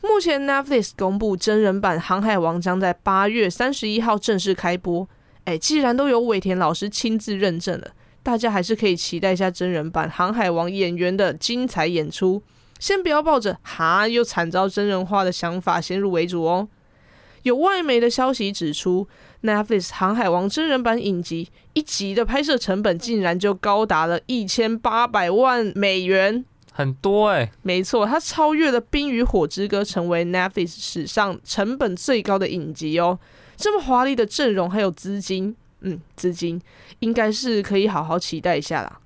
[0.00, 5.06] 目前 Netflix 公布真人版《航海王》将在八月三十一号正式开播。
[5.44, 7.90] 哎，既然都有尾田老师亲自认证了，
[8.22, 12.42] 大家还是可以期待一下真人版《航海王》演员的精彩演出。
[12.78, 16.68] 先不要抱着“哈又惨遭真人化”的想法先入为主哦。
[17.42, 19.08] 有外媒的消息指出
[19.42, 27.52] ，Netflix《航海王》真人版影集一集的拍摄成本竟然就高达了一千八百万美元，很多哎、欸。
[27.62, 33.18] 没错，它超越了《冰与火之歌》，成为 Netflix 史上成本最高的影集哦。
[33.56, 36.60] 这么华丽的阵容还有资金，嗯，资金
[36.98, 39.00] 应该是可以好好期待一下啦。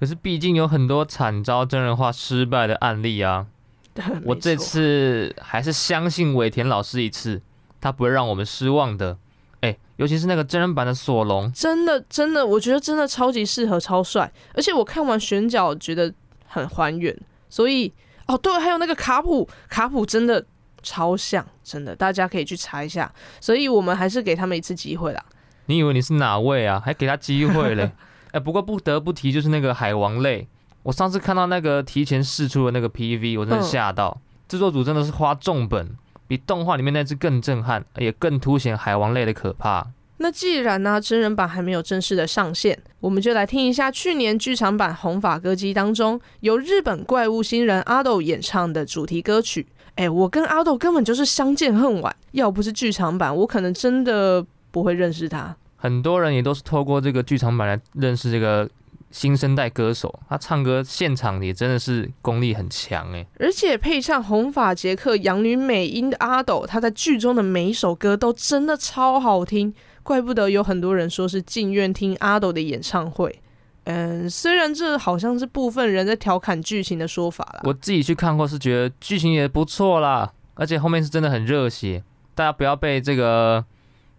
[0.00, 3.46] 可是毕竟有很多惨遭真人化失败的案例啊。
[4.24, 7.42] 我这次还是相信尾田老师一次，
[7.82, 9.18] 他不会让我们失望的。
[9.60, 14.32] 哎，尤其是那个真人版的索隆，真的真的，我觉得真的超级适合，超帅。
[14.54, 16.10] 而且我看完选角，觉得
[16.46, 17.14] 很还原。
[17.50, 17.92] 所以
[18.26, 20.42] 哦，对，还有那个卡普，卡普真的
[20.82, 23.12] 超像，真的，大家可以去查一下。
[23.38, 25.22] 所以我们还是给他们一次机会啦。
[25.66, 26.80] 你以为你是哪位啊？
[26.82, 27.92] 还给他机会嘞？
[28.32, 30.46] 哎，不过不得不提，就是那个海王类。
[30.82, 34.16] 我上次看到那个提前试出的那个 PV，我真的吓到。
[34.48, 39.86] 制、嗯、作组真的是花重本，比动画里面那只更震撼，也更凸显海王类的可怕。
[40.18, 49.66] 那既然呢、啊，真人版还没有正式的上线，我们就来听一下去年剧场版《红发歌姬》当中由日本怪物新人阿斗演唱的主题歌曲。
[49.96, 55.56] 哎，我跟阿豆根本就是相见恨晚，要不是剧场版，我可能真的不会认识他。
[55.82, 58.68] 很多人也都是透过这个剧场版来认识这个
[59.10, 73.40] 新生代歌手，他唱歌现场也真的是功力很强哎，而且配上红发杰克养女美音的阿斗，他在剧中的每一首歌都真的超好听，怪不得有很多人说是进院听阿斗的演唱会。
[73.84, 83.64] 嗯，虽然这好像是部分人在调侃剧情的说法啦，我自己去看过是觉得剧情也不错啦，而且后面是真的很热血，大家不要被这个。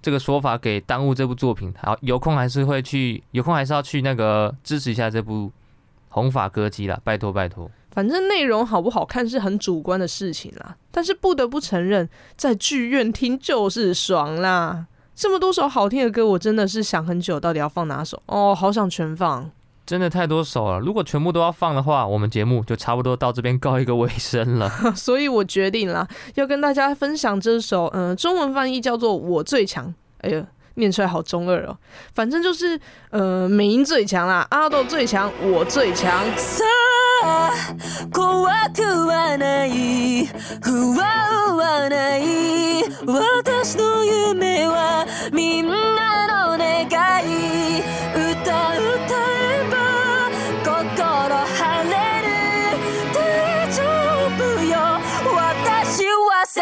[0.02, 5.52] 这个说法给耽误这部作品，好，有空还是会去，有空还是要去那个支持一下这部
[6.10, 7.70] 红发歌姬啦，拜托拜托。
[7.92, 14.88] 反正内容好不好看是很主观的事情啦，但是不得不承认，在剧院听就是爽啦。
[15.14, 18.22] 这么多首好听的歌，我真的是想很久，到底要放哪首？
[18.28, 19.52] 哦，好想全放。
[19.92, 24.72] 真的太多首了，如果全部都要放的话，我们节目就差不多到这边告一个尾声了。
[24.96, 29.88] 所以我决定了要跟大家分享这首，嗯，中文翻译叫做《我最强》。
[30.20, 31.76] 哎呀，念出来好中二哦，
[32.14, 36.24] 反正就是，呃，美音最强啦，阿豆最强，我最强。
[56.44, 56.58] 私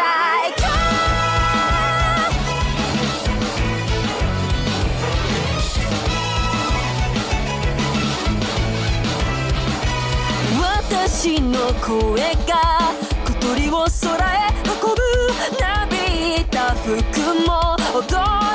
[11.40, 12.92] の声が
[13.24, 15.00] 小鳥を空へ運ぶ。
[15.58, 15.96] なび
[16.42, 16.98] いた服
[17.46, 18.04] も踊
[18.44, 18.49] る。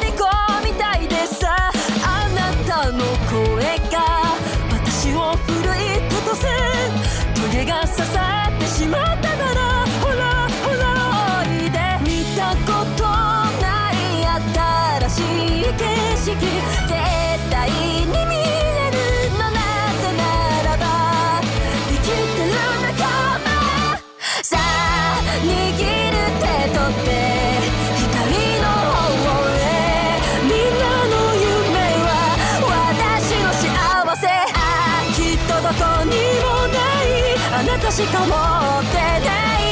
[36.06, 37.10] 何もない
[37.52, 39.66] あなたしか持ってない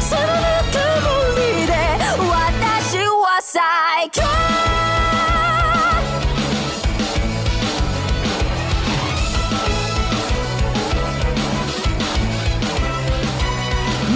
[0.00, 0.28] そのぬ
[0.72, 1.72] くもりで
[2.30, 4.22] 私は最高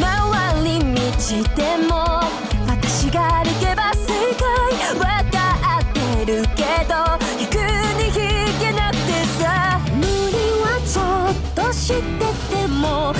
[0.01, 2.12] 周り道でも
[11.83, 12.03] 知って
[12.55, 13.13] ても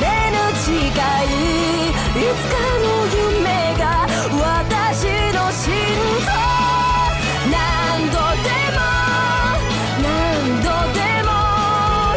[0.00, 3.84] れぬ誓いいつかの夢が
[4.30, 5.64] 私の心
[6.20, 6.30] 臓
[7.50, 7.54] 何
[8.10, 8.80] 度でも
[10.02, 10.04] 何
[10.62, 11.30] 度でも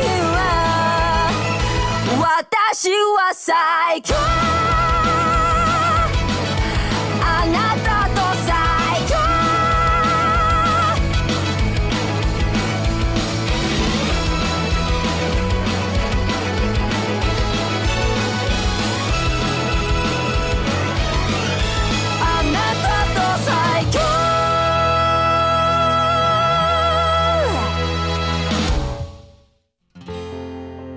[0.01, 0.37] 言わ
[2.19, 3.74] 私はさ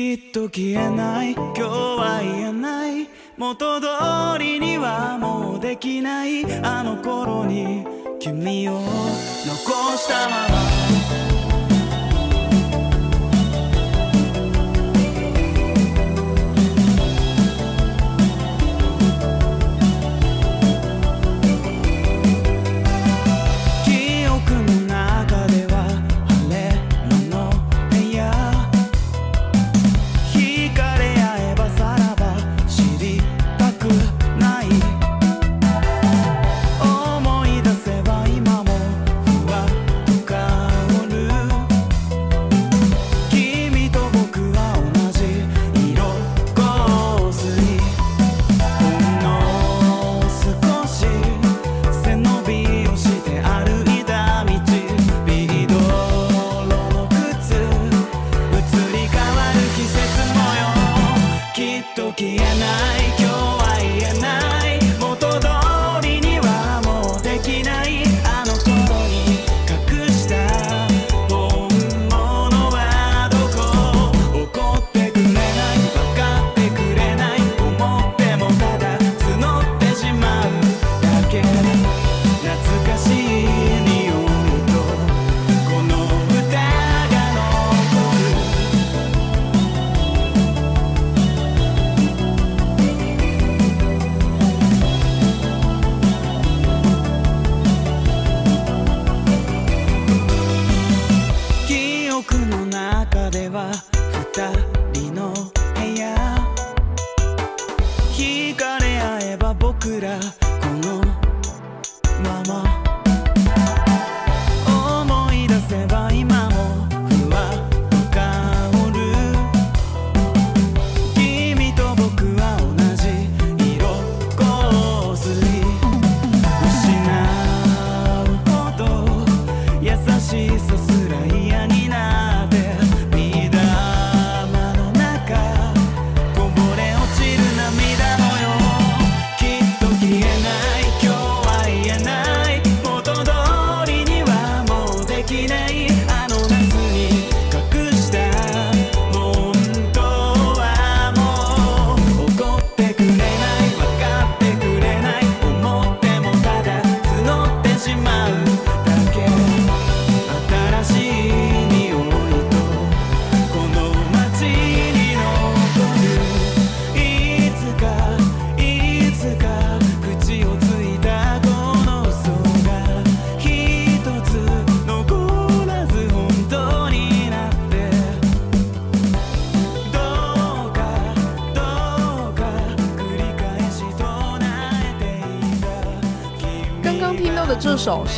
[0.00, 1.32] きっと消えない。
[1.32, 3.06] 今日は言えない。
[3.36, 3.86] 元通
[4.38, 6.42] りにはもうできない。
[6.62, 7.84] あの頃に
[8.18, 8.86] 君を残
[9.98, 10.99] したまま。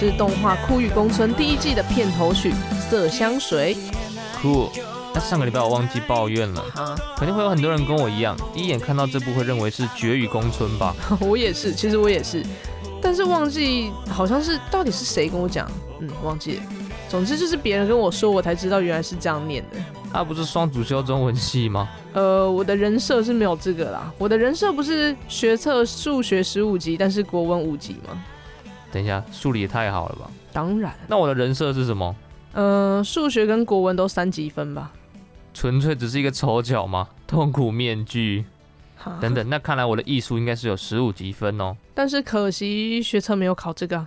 [0.02, 2.50] 是动画《枯与公村》第一季的片头曲
[2.90, 3.76] 《色香水》。
[4.42, 4.68] Cool。
[5.14, 10.92] 那上个礼拜我忘记抱怨了，啊，肯定会有很多人跟我一样，第一眼看到这部会认为是《绝与宫村》吧？
[11.20, 12.44] 我也是，其实我也是，
[13.00, 16.62] 但是忘记好像是到底是谁跟我讲，嗯，忘记了。
[17.08, 19.76] 总之就是别人跟我说，我才知道原来是这样念的。
[20.12, 21.88] 他、啊、不是双主修中文系吗？
[22.12, 24.12] 呃，我的人设是没有这个啦。
[24.18, 28.20] 我的人设不是学测数学十五级，但是国文五级吗？
[28.92, 30.30] 等一下，数理也太好了吧？
[30.52, 30.94] 当然。
[31.08, 32.14] 那我的人设是什么？
[32.52, 34.92] 呃，数学跟国文都三级分吧。
[35.52, 37.08] 纯粹只是一个丑角吗？
[37.26, 38.44] 痛苦面具。
[39.20, 41.76] 等等，那看来我的艺术应该是有十五级分哦。
[41.94, 44.06] 但是可惜学测没有考这个，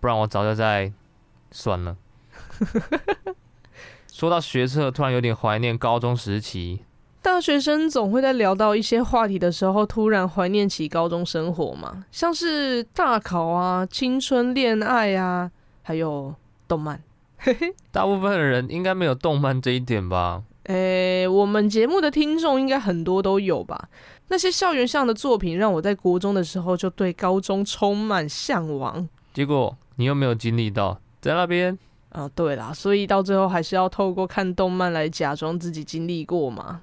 [0.00, 0.92] 不然我早就在。
[1.56, 1.96] 算了，
[4.12, 6.80] 说到学测，突然有点怀念高中时期。
[7.24, 15.50] 大学生总会在聊到一些话题的时候，突然怀念起高中生活嘛，像是大考啊、青春恋爱啊，
[15.80, 16.34] 还有
[16.68, 17.02] 动漫。
[17.90, 20.42] 大部分的人应该没有动漫这一点吧？
[20.64, 23.88] 诶、欸，我们节目的听众应该很多都有吧？
[24.28, 29.08] 那些校园上的作品，让我在国中的时候就对高中充满向往。
[29.32, 31.00] 结果你又没有经历到。
[31.22, 31.78] 在那边
[32.10, 36.82] 啊，对啦，所以到最后还是要透过看动漫来假装自己经历过嘛。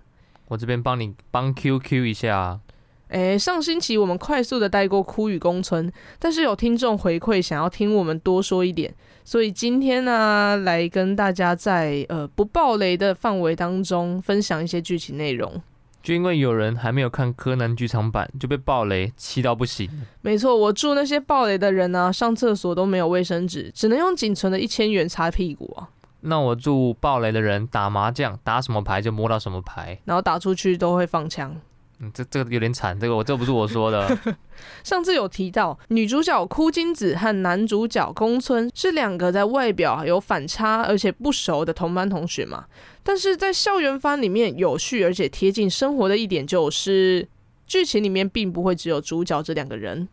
[0.51, 2.59] 我这边帮你帮 QQ 一下啊。
[3.07, 5.89] 诶，上星期我们快速的带过《枯雨宫村》，
[6.19, 8.93] 但是有听众回馈想要听我们多说一点，
[9.23, 15.61] 所以今天呢、啊，来跟大家在呃不暴雷的范围当中分享一些剧情内容。
[16.03, 19.89] 就因为有人还没有看柯南剧场版就被暴雷，气到不行。
[20.21, 25.87] 没错，我祝那些暴雷的人啊，上厕所都没有卫生纸，只能用仅存的一千元擦屁股啊。
[26.21, 31.55] 那我祝暴雷的人打麻将打什么牌就摸到什么牌，然后打出去都会放枪。
[31.99, 34.17] 嗯，这这个有点惨，这个我这不是我说的。
[34.83, 42.65] 上次有提到女主角枯金子和男主角宫村是两个在外表有反差而且不熟的同班同学嘛。
[43.03, 47.27] 但是在校园番里面有趣而且贴近生活的一点就是，
[47.67, 50.07] 剧情里面并不会只有主角这两个人。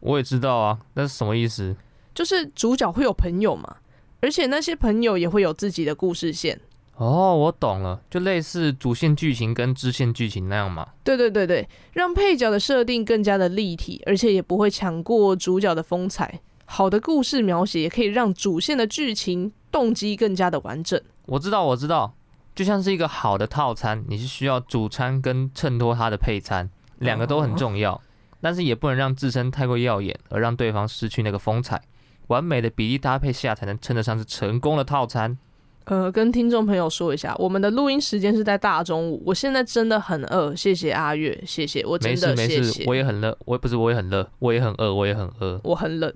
[0.00, 1.74] 我也知道啊，那是什么意思？
[2.14, 3.76] 就是主角会有朋友嘛，
[4.20, 6.60] 而且那些朋友也会有自己的故事线。
[6.96, 10.88] 哦，我懂了，就类似主线剧情跟支线剧情那样嘛。
[11.04, 16.40] 对对对对，让配角的设定更加的立体，而且也不会抢过主角的风采。
[16.64, 20.98] 好的故事描写也可以让主线的剧情动机更加的完整。
[21.26, 22.14] 我知道，我知道，
[22.54, 28.00] 就像是一个好的套餐，你是需要主餐跟衬托它的配餐，两个都很重要，
[28.40, 31.82] 但是也不能让自身太过耀眼，而让对方失去那个风采。
[32.28, 35.36] 完美的比例搭配下，才能称得上是成功的套餐。
[35.84, 39.22] 呃，跟听众朋友说一下，我们的录音时间是在大中午。
[39.24, 46.12] 我现在真的很饿，谢谢阿月，谢谢我没事没事，我也很热，我不是我也很热，我也很饿，我也很饿，我很冷。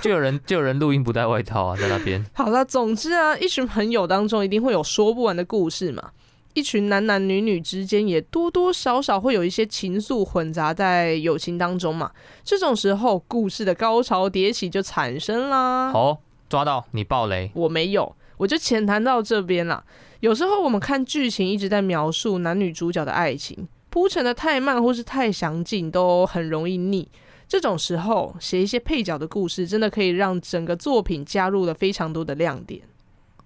[0.00, 2.24] 就有人就有人录音不带外套啊，在那边。
[2.32, 6.10] 好了，总之啊，一群朋友当中一定会有说不完的故事嘛。
[6.58, 12.10] 一群男男女女之间也多多少少会有一些情愫混杂在友情当中嘛。
[12.42, 15.92] 这种时候，故事的高潮迭起就产生啦。
[15.92, 16.18] 好。
[16.48, 19.84] 抓到你爆雷，我没有，我就浅谈到这边啦。
[20.20, 27.06] 有时候我们看剧情一直在描述男女主角的爱情，铺陈的太慢或是太详尽，都很容易腻。
[27.46, 32.80] 这种时候写一些配角的故事，真的可以让整个作品加入了非常多的亮点。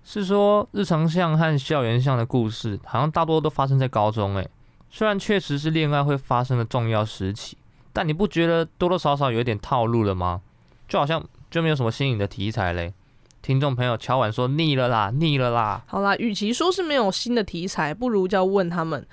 [0.05, 4.49] 是说日常向和校园向的故事，好像大多都发生在高中诶。
[4.91, 7.57] 虽然确实是恋爱会发生的重要时期，
[7.93, 10.41] 但你不觉得多多少少有点套路了吗？
[10.89, 11.23] 就好像。
[11.53, 12.95] 就没有什么新颖的题材嘞，
[13.43, 15.85] 听众朋友敲碗说腻了啦，腻了啦。
[15.87, 19.07] 好啦，与其说是没有新的题材，不如就要问他们，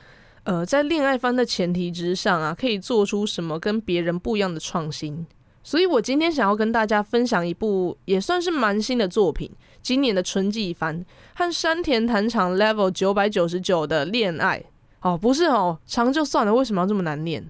[0.44, 5.28] 呃，在恋爱番的前提之上啊，可以做出什么跟别人不一样的创新？
[5.64, 9.52] 所以我今天想要跟大家分享一部也算是蛮新的作品，
[9.82, 11.04] 今年的春季番，
[11.36, 14.64] 和山田谈场 Level 九百九十九的恋爱。
[15.02, 17.50] 哦，不是哦，长就算了，为什么要这么难念？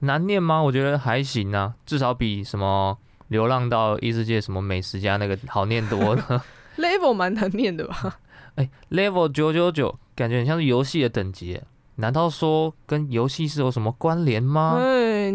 [0.00, 0.62] 难念吗？
[0.62, 2.98] 我觉得还行啊，至少比什么。
[3.28, 6.44] 流浪到异世界什么美食家那个好念多了，
[6.76, 8.18] level 蛮难念的吧？
[8.56, 11.58] 哎、欸、，level 九九九，感觉很像是游戏的等级，
[11.96, 14.76] 难道说跟游戏是有什么关联吗？
[14.78, 14.84] 哎，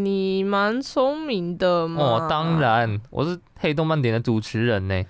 [0.04, 2.02] 你蛮聪明的嘛。
[2.02, 5.04] 哦，当然，我是黑动漫点的主持人呢。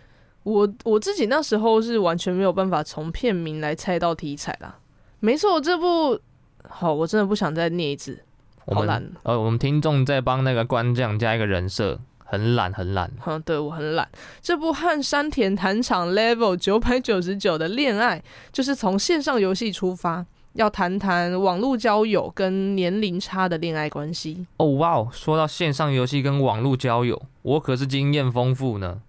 [0.44, 4.78] 我我自己那时候是完全没有办法从片名来猜到题材啦。
[5.20, 6.20] 没错，这部
[6.68, 8.24] 好，我真的不想再念一次，
[8.66, 9.04] 好懒。
[9.24, 12.00] 呃，我们听众在帮那个官将加一个人设。
[12.32, 13.12] 很懒，很懒。
[13.26, 14.08] 嗯，对，我很懒。
[14.40, 18.22] 这部和山田谈场 Level 九百九十九的恋爱，
[18.52, 20.24] 就是从线上游戏出发，
[20.54, 24.46] 要谈谈网络交友跟年龄差的恋爱关系。
[24.58, 29.02] 哦哇哦，说到线上游戏跟网络交友，我可是经验丰富呢。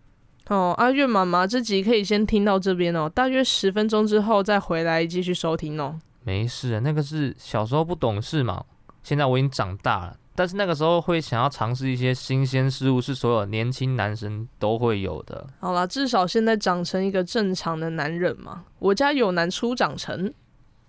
[0.48, 5.98] 哦，阿月妈妈，这集可以先听到这边哦，大约十分钟之后再回来继续收听哦。
[6.24, 8.64] 没事，那个是小时候不懂事嘛，
[9.02, 15.46] 现在我已经长大了，但是那个时候会想要尝试一些新鲜事物，是所有年轻男生都会有的。
[15.60, 18.64] 好啦，至少现在长成一个正常的男人嘛。
[18.80, 20.32] 我家有男初长成，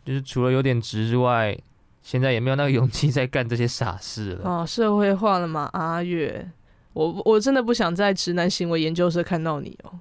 [0.03, 1.57] 就是除了有点直之外，
[2.01, 4.49] 现在也没有那个勇气再干这些傻事了。
[4.49, 6.49] 哦，社会化了嘛，阿月。
[6.93, 9.99] 我我真的不想在直男行为研究社看到你哦。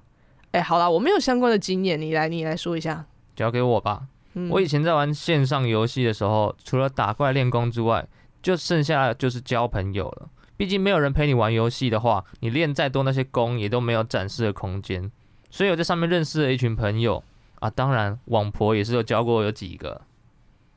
[0.52, 3.04] 哎，好啦，我没有相关的经验，你来你来说一下。
[3.36, 4.02] 交给我吧。
[4.34, 8.06] 嗯，我以前在玩线上游戏的时候，除了打怪练功之外，
[8.42, 10.28] 就剩下就是交朋友了。
[10.56, 15.10] 毕竟没有人陪你玩游戏的话，你练再多那些功也都没有展示的空间。
[15.48, 17.22] 所以我在上面认识了一群朋友
[17.60, 20.00] 啊，当然网婆也是有教过有几个。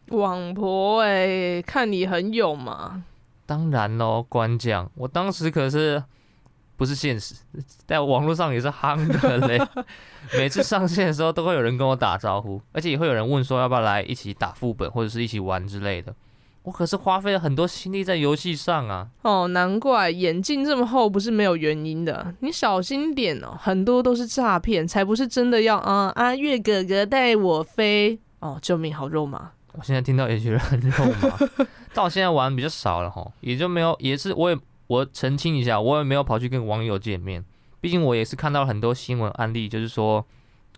[0.09, 3.03] 网婆哎，看你很勇嘛。
[3.45, 6.03] 当然喽，官将，我当时可是
[6.77, 7.35] 不是现实，
[7.85, 9.59] 在网络上也是夯的嘞。
[10.37, 16.13] 每次上线的时候，都会有人跟我打招呼，而且也会有人问说要不要来一起打副本或者是一起玩之类的。
[16.63, 19.07] 我可是花费了很多心力在游戏上啊。
[19.21, 22.33] 哦，难怪眼镜这么厚不是没有原因的。
[22.39, 29.51] 你小心点哦，很多都是诈骗，才不是真的要啊、嗯、阿月哥哥带我飞哦，救命，好肉麻。
[29.73, 31.65] 我现在听到也觉得很肉麻。
[31.93, 34.57] 到现在玩比较少了哈，也就没有，也是我也
[34.87, 37.43] 我澄清一下，我也没有跑去跟网友见面，
[37.81, 40.25] 毕竟我也是看到很多新闻案例，就是说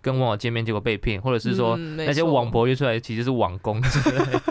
[0.01, 4.41] 跟网友见面结果被骗，或者是说那些网婆约出来其实是网工之类的。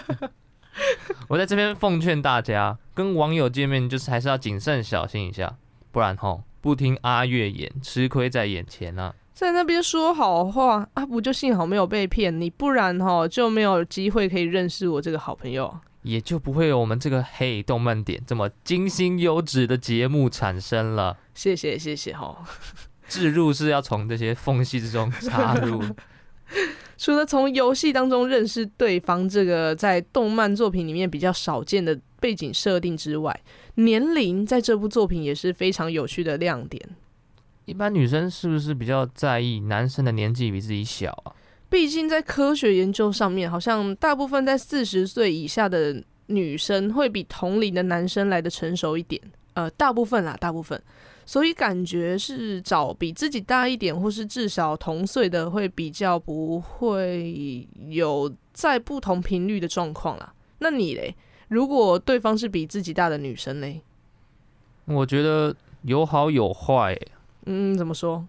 [1.28, 5.56] 我在这边奉劝大家，跟网友见面就是还是要谨慎小心一下，
[5.92, 9.14] 不然吼不听阿月言，吃亏在眼前啊。
[9.32, 15.76] 在那边说好话啊，不就幸好没有被骗你，不然哈就没有机会可以认识我这个好朋友。
[16.02, 21.16] 也就不会有我们这个嘿动漫点这么精心优质的节目产生了。
[21.34, 22.36] 谢谢谢谢哈，
[23.08, 25.82] 置入是要从这些缝隙之中插入。
[26.96, 33.38] 除了从游戏当中认识对方这个在动漫作品里面比较少见的背景设定之外，
[33.74, 36.80] 年龄在这部作品也是非常有趣的亮点。
[37.64, 41.32] 一般女生是不是比较在意男生的年纪比自己小啊？
[41.68, 49.20] 毕竟在科学研究上面，好像大部分在四十岁以下的女生会比同龄的男生来的成熟一点。
[49.54, 50.80] 呃，大部分啦，大部分。
[51.26, 60.32] 所以感觉是找比自己大一点，或是至少同岁的，会比较不会有在不同频率的状况啦。
[60.58, 61.14] 那你嘞？
[61.48, 63.82] 如果对方是比自己大的女生嘞？
[64.86, 66.98] 我觉得有好有坏。
[67.46, 68.26] 嗯，怎么说？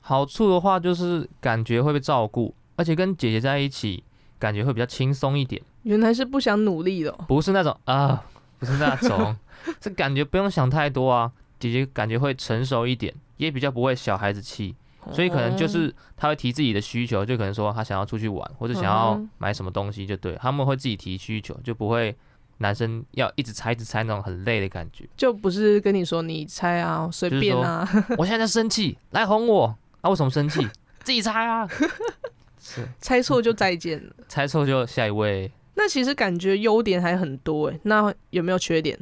[0.00, 2.54] 好处的话就是感觉会被照顾。
[2.76, 4.04] 而且跟姐姐在一起，
[4.38, 5.60] 感觉会比较轻松一点。
[5.82, 8.24] 原来是不想努力的，不是那种啊，
[8.58, 9.36] 不是那种，
[9.82, 11.32] 是感觉不用想太多啊。
[11.58, 14.74] 姐姐感觉会成熟一点，也比较不会小孩子气，
[15.12, 22.16] 所以可能就是她会提自己的需求，就可能说她想要出去玩，或者想要买什么东西，就对，他们会自己提需求，就不会
[22.58, 25.08] 男生要一直猜一直猜那种很累的感觉。
[25.16, 27.88] 就不是跟你说你猜啊，随便啊。
[28.18, 30.10] 我现在在生气，来哄我啊？
[30.10, 30.66] 为什么生气？
[31.02, 31.68] 自己猜啊。
[32.60, 35.50] 是猜错就再见了，猜错就下一位。
[35.74, 38.98] 那其实感觉优点还很多哎，那有没有缺点？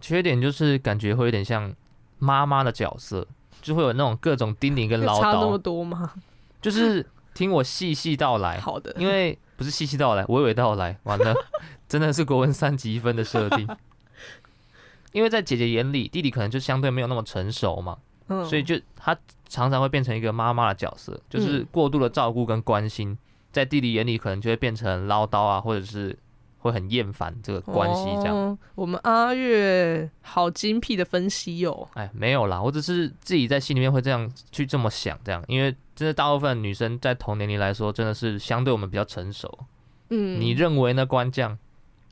[0.00, 1.72] 缺点就是感觉会有点像
[2.18, 3.26] 妈妈的角色，
[3.60, 5.20] 就会有那种各种叮咛跟唠叨。
[5.22, 6.12] 差那么多吗？
[6.60, 8.58] 就是听我细细道来。
[8.60, 11.34] 好的，因为不是细细道来，娓娓道来，完了，
[11.88, 13.68] 真的是国文三级分的设定。
[15.12, 17.98] 因为在姐姐眼里，弟弟可能就相对没有那么成熟嘛。
[18.48, 19.16] 所以就他
[19.48, 23.18] 常常会变成一个妈妈的角色，就是过度的照顾跟关心，
[23.50, 26.16] 在弟弟眼里可能就会变成唠叨啊，或者是
[26.60, 28.36] 会很厌烦这个关系这样。
[28.36, 31.88] 哦，我们阿月好精辟的分析哦。
[31.94, 39.58] 哎，没有啦，我只是自己在心里面会这样去这么想，这样，因为真的大部分女生在同年龄来说，真的是相对我们比较成熟。
[40.10, 41.58] 嗯，你认为呢，关将？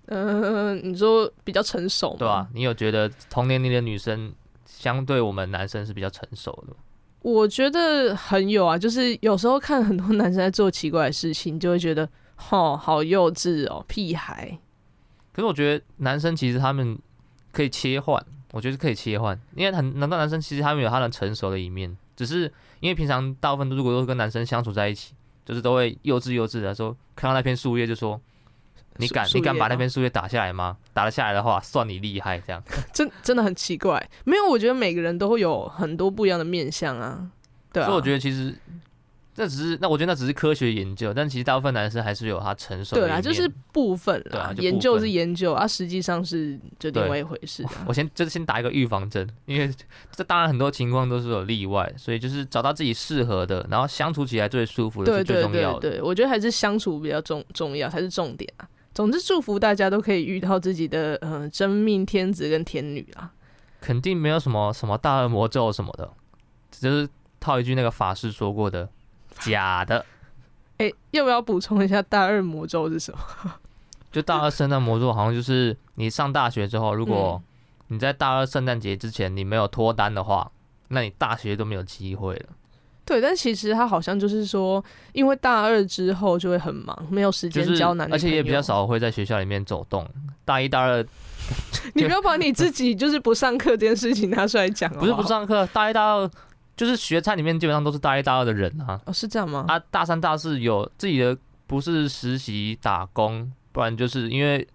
[0.07, 4.33] 嗯、呃，你说比较成熟，对啊，你有觉得同年龄的女生？
[4.71, 6.77] 相对我们男生是比较成熟的，
[7.23, 12.09] 我觉得很有啊，就是有时候看很多男生在做奇怪的事情，就会觉得，
[12.51, 14.59] 哦，好幼稚哦，屁孩。
[15.33, 16.99] 可是我觉得男生其实他们
[17.53, 25.15] 可以切换，我觉得是可以切换，因为很难道男生其实他们有他的成熟的一面，只是因为平常大部分如果都是跟男生相处在一起，
[25.45, 28.21] 就是都会幼稚幼稚的说，看到那片树叶就说。
[29.01, 30.77] 你敢你敢把那片树叶打下来吗？
[30.93, 32.41] 打得下来的话，算你厉害。
[32.41, 32.61] 这样
[32.93, 34.11] 真真的很奇怪。
[34.25, 37.31] 没有，我觉得每个人都会有很多不一样的面相啊。
[37.73, 37.87] 对啊。
[37.87, 38.53] 所以我觉得其实
[39.39, 47.71] 那只是那我觉得那只是科学研究，但其实大部分男生还是有他成熟的对啊，就是部分啦，对啊就部分研究是研究啊，实际上是就另外一回事啊。
[47.87, 49.73] 我先就是先打一个预防针，因为
[50.11, 55.81] 这当然很多情况都是有例外，所以就是找到自己适合的，然后相处起来最舒服的对是最对重要的。
[55.81, 58.69] 对对，我觉得还是相处比较重重要才是重点啊。
[58.93, 63.33] 总之，祝福大家都可以遇到自己的嗯、呃、真命天子跟天女啊。
[63.81, 66.11] 肯定没有什么什么大恶魔咒什么的，
[66.73, 67.09] 就是
[67.39, 68.89] 套一句那个法师说过的，
[69.45, 70.05] 假的。
[70.79, 73.19] 哎，要不要补充一下大二魔咒是什么？
[74.13, 77.45] 就大二圣诞魔咒好像就是你上大学之后，如果嗯
[77.91, 80.51] 你在大二圣诞节之前你没有脱单的话，
[80.89, 82.47] 那你大学都没有机会了。
[83.07, 84.85] 对，但其实他好像就是说，
[85.15, 90.07] 因为大二之后就会很忙，没有时间交男女朋友，而且也比较少会在学校里面走动。
[90.45, 91.03] 大一、大二
[91.95, 96.31] 你不要把你自己就是不上课这件事情拿出来讲不是不上课，大一、大二
[96.79, 98.99] 就是学餐里面基本上都是大一、大二的人啊。
[99.05, 99.65] 哦，是这样吗？
[99.67, 104.67] 啊，大三、大四有自己的，不是实习打工，不然就是因为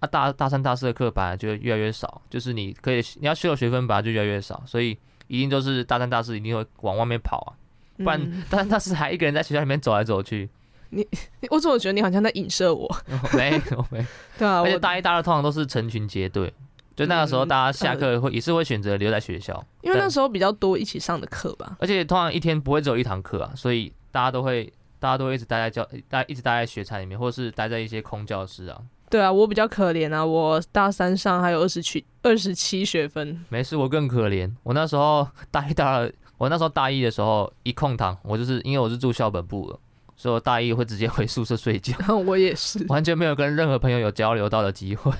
[0.00, 4.98] 啊大大三、大四的课本来就越来越少，就是你可以你要修的学分本来就越来越少，所以
[5.28, 7.50] 一定都是大三、大四一定会往外面跑啊，
[7.98, 10.50] 不然嗯大三、大四还一个人在学校里面走来走去，
[10.90, 11.06] 你
[11.48, 12.92] 我怎么觉得你好像在影射我？
[13.32, 14.04] 没有没有，
[14.36, 16.52] 对啊，而且我大一、大二通常都是成群结队。
[16.96, 21.76] 就那个时候，嗯大家下课会也是会选择留在学校，因为那时候比较多一起上的课吧。
[21.80, 28.78] 而且通常一天不会只有一堂课啊，所以大家都会，大家都会一直待在教，待一直待在学餐里面，或者是待在一些空教室啊。
[29.10, 33.44] 对啊，我比较可怜啊，我大三上还有二十七二十七学分。
[33.50, 34.50] 没事，我更可怜。
[34.62, 39.78] 我那时候 大一、大二，我那时候大一的时候一空堂，我就是因为我是住校本部的，
[40.22, 42.86] 所以我大一会直接回宿舍睡觉， 我也是。
[42.86, 45.12] 完全没有跟任何朋友有交流到的机会。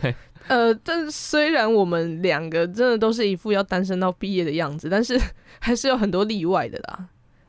[0.47, 5.21] 呃，但虽然我们两个真的都是一副要单身到毕业的样子，但是
[5.59, 7.09] 还是有很多例外的啦。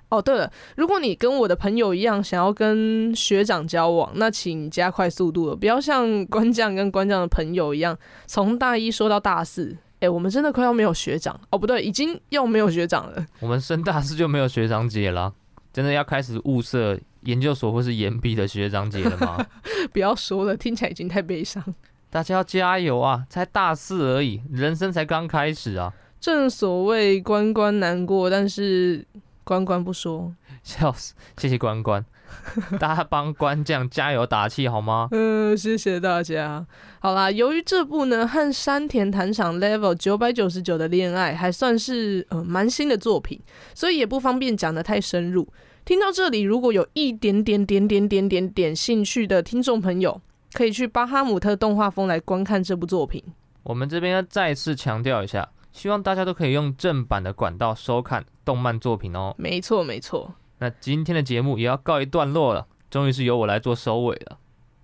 [0.09, 7.95] 哦，对了，如果你跟我的朋友一样想要跟学长交往，那请加快速度了，不要像官将跟官将的朋友一样，
[8.25, 9.77] 从大一说到大四。
[9.99, 13.23] 哎，我们真的快要没有学长哦，不对，已经要没有学长了。
[13.41, 15.31] 我们升大四就没有学长姐了，
[15.71, 19.45] 真的要开始物色研究所或是研毕的学长姐了吗？
[19.91, 21.63] 不要说了，听起来已经太悲伤。
[22.09, 23.25] 大家要加油啊！
[23.27, 25.91] 才大四而已，人生才刚开始啊！
[26.19, 29.03] 正所谓关关难过，但是
[29.43, 30.33] 关关不说。
[30.61, 31.15] 笑死！
[31.37, 32.05] 谢谢关关，
[32.79, 35.07] 大家帮关将加油打气好吗？
[35.11, 36.65] 嗯，谢谢大家。
[36.99, 43.41] 好啦，由于这部呢和山田谈场 Level 九百九十九的恋爱还算是呃蛮新的作品，
[43.73, 45.47] 所以也不方便讲的太深入。
[45.85, 50.21] 听到这里，如果有一点点点点点点点兴趣的听众朋友，
[50.53, 53.21] 可以去巴哈姆特动画风来观看这部作品。
[53.63, 59.35] 我们这边要再次强调一下，希望大家都可以用正版的管道收看动漫作品哦。
[59.37, 60.33] 没错，没错。
[60.59, 64.39] 那今天的节目也要告一段落了，终于是由我来做收尾了。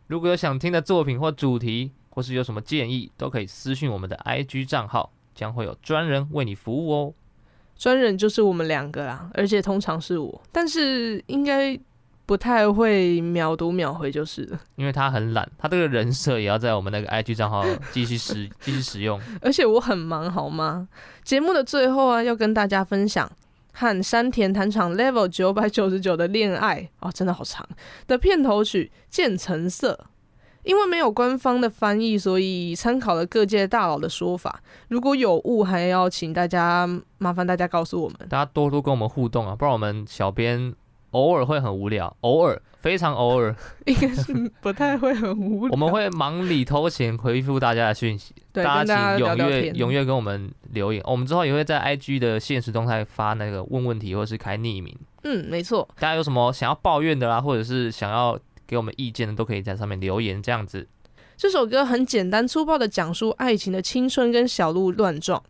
[0.08, 7.14] 如果有想听的作品或主题，或是有什么建议，都可以私讯我们的 IG 账号，将会有专人为你服务哦。
[7.80, 11.80] 专人就是我们两个啦，而且通常是我，但是应该
[12.26, 14.60] 不太会秒读秒回就是了。
[14.76, 19.20] 因为他很懒，他这个人设也要在我们那个 IG 账号继续使 继续使用。
[19.42, 20.90] 而且我很忙，好吗？
[21.24, 23.32] 节目的最后啊，要跟大家分享
[23.72, 27.66] 和山田谈场 Level 九百九十九的恋爱哦，真的好长
[28.06, 29.98] 的片头曲《渐层色》。
[30.64, 34.62] 因为没有官方的翻译，所以参考了各界大佬的说法。
[34.90, 36.88] 如果有误，还要请大家
[37.18, 38.18] 麻烦大家告诉我们。
[38.30, 40.74] 大家多多跟我们互动啊，不然我们小编
[41.12, 43.56] 偶尔会很无聊，偶尔非常偶尔，
[43.88, 45.72] 应该是不太会很无聊。
[45.72, 49.72] 我们会忙里偷闲回复大家的讯息，对，大家家请踊跃。
[49.74, 51.02] 踊跃跟我们留言。
[51.06, 54.96] 我们之后也会在 IG 的现实动态发那个问问题，或是开匿名。
[55.24, 55.86] 嗯，没错。
[56.00, 58.40] 大家有什么想要抱怨的啦，或者是想要
[58.70, 60.88] 给我们意见的，都可以在上面留言，这样子。
[61.36, 65.42] 这首歌很简单粗暴的讲述爱情的青春跟小鹿乱撞。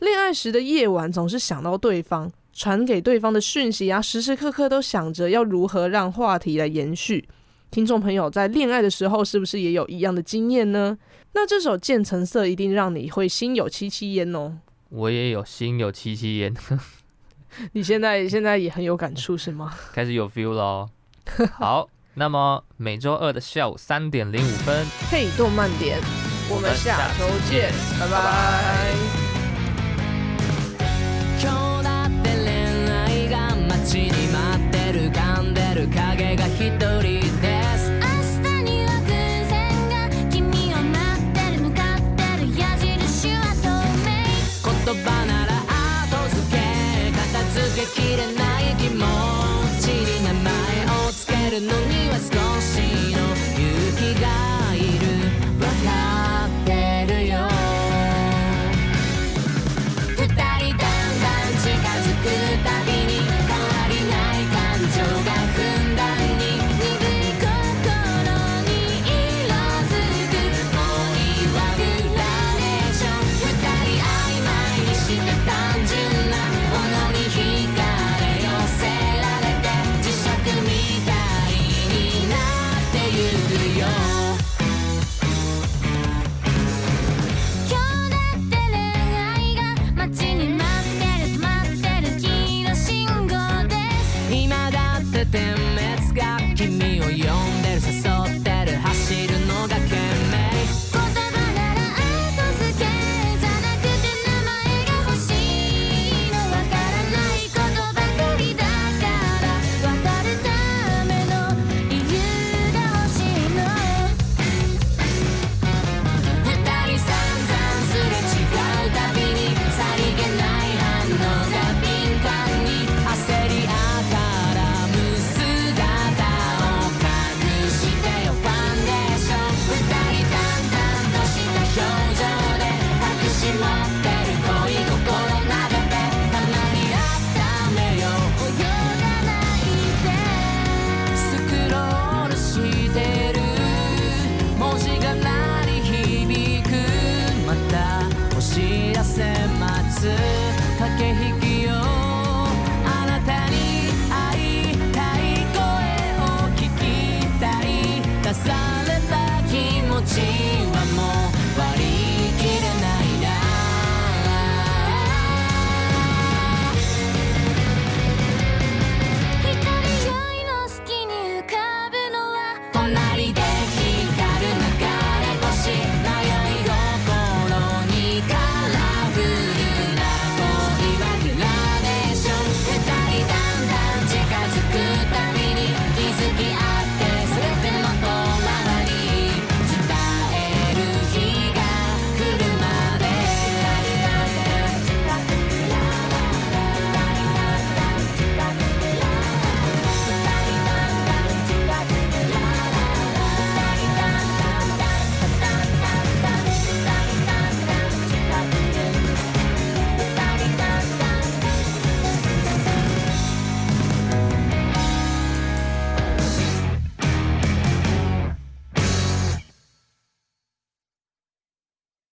[0.00, 7.26] 恋爱时的夜晚总是想到对方，传给对方的讯息啊，时时刻刻都想着要如何让话题来延续。
[7.70, 10.98] 听众朋友在恋爱的时候是不是也有一样的经验呢？
[11.32, 14.58] 那这首《渐层色》一定让你会心有戚戚焉哦。
[14.88, 16.52] 我也有心有戚戚焉，
[17.72, 19.72] 你现在现在也很有感触是吗？
[19.92, 20.90] 开始有 feel 了哦。
[21.52, 21.88] 好。
[22.14, 25.98] 那么每周二的下午三点零五分，嘿，动漫点，
[26.48, 28.94] 我们下周见，拜拜。
[28.94, 29.09] 今
[51.50, 52.69] るのには少し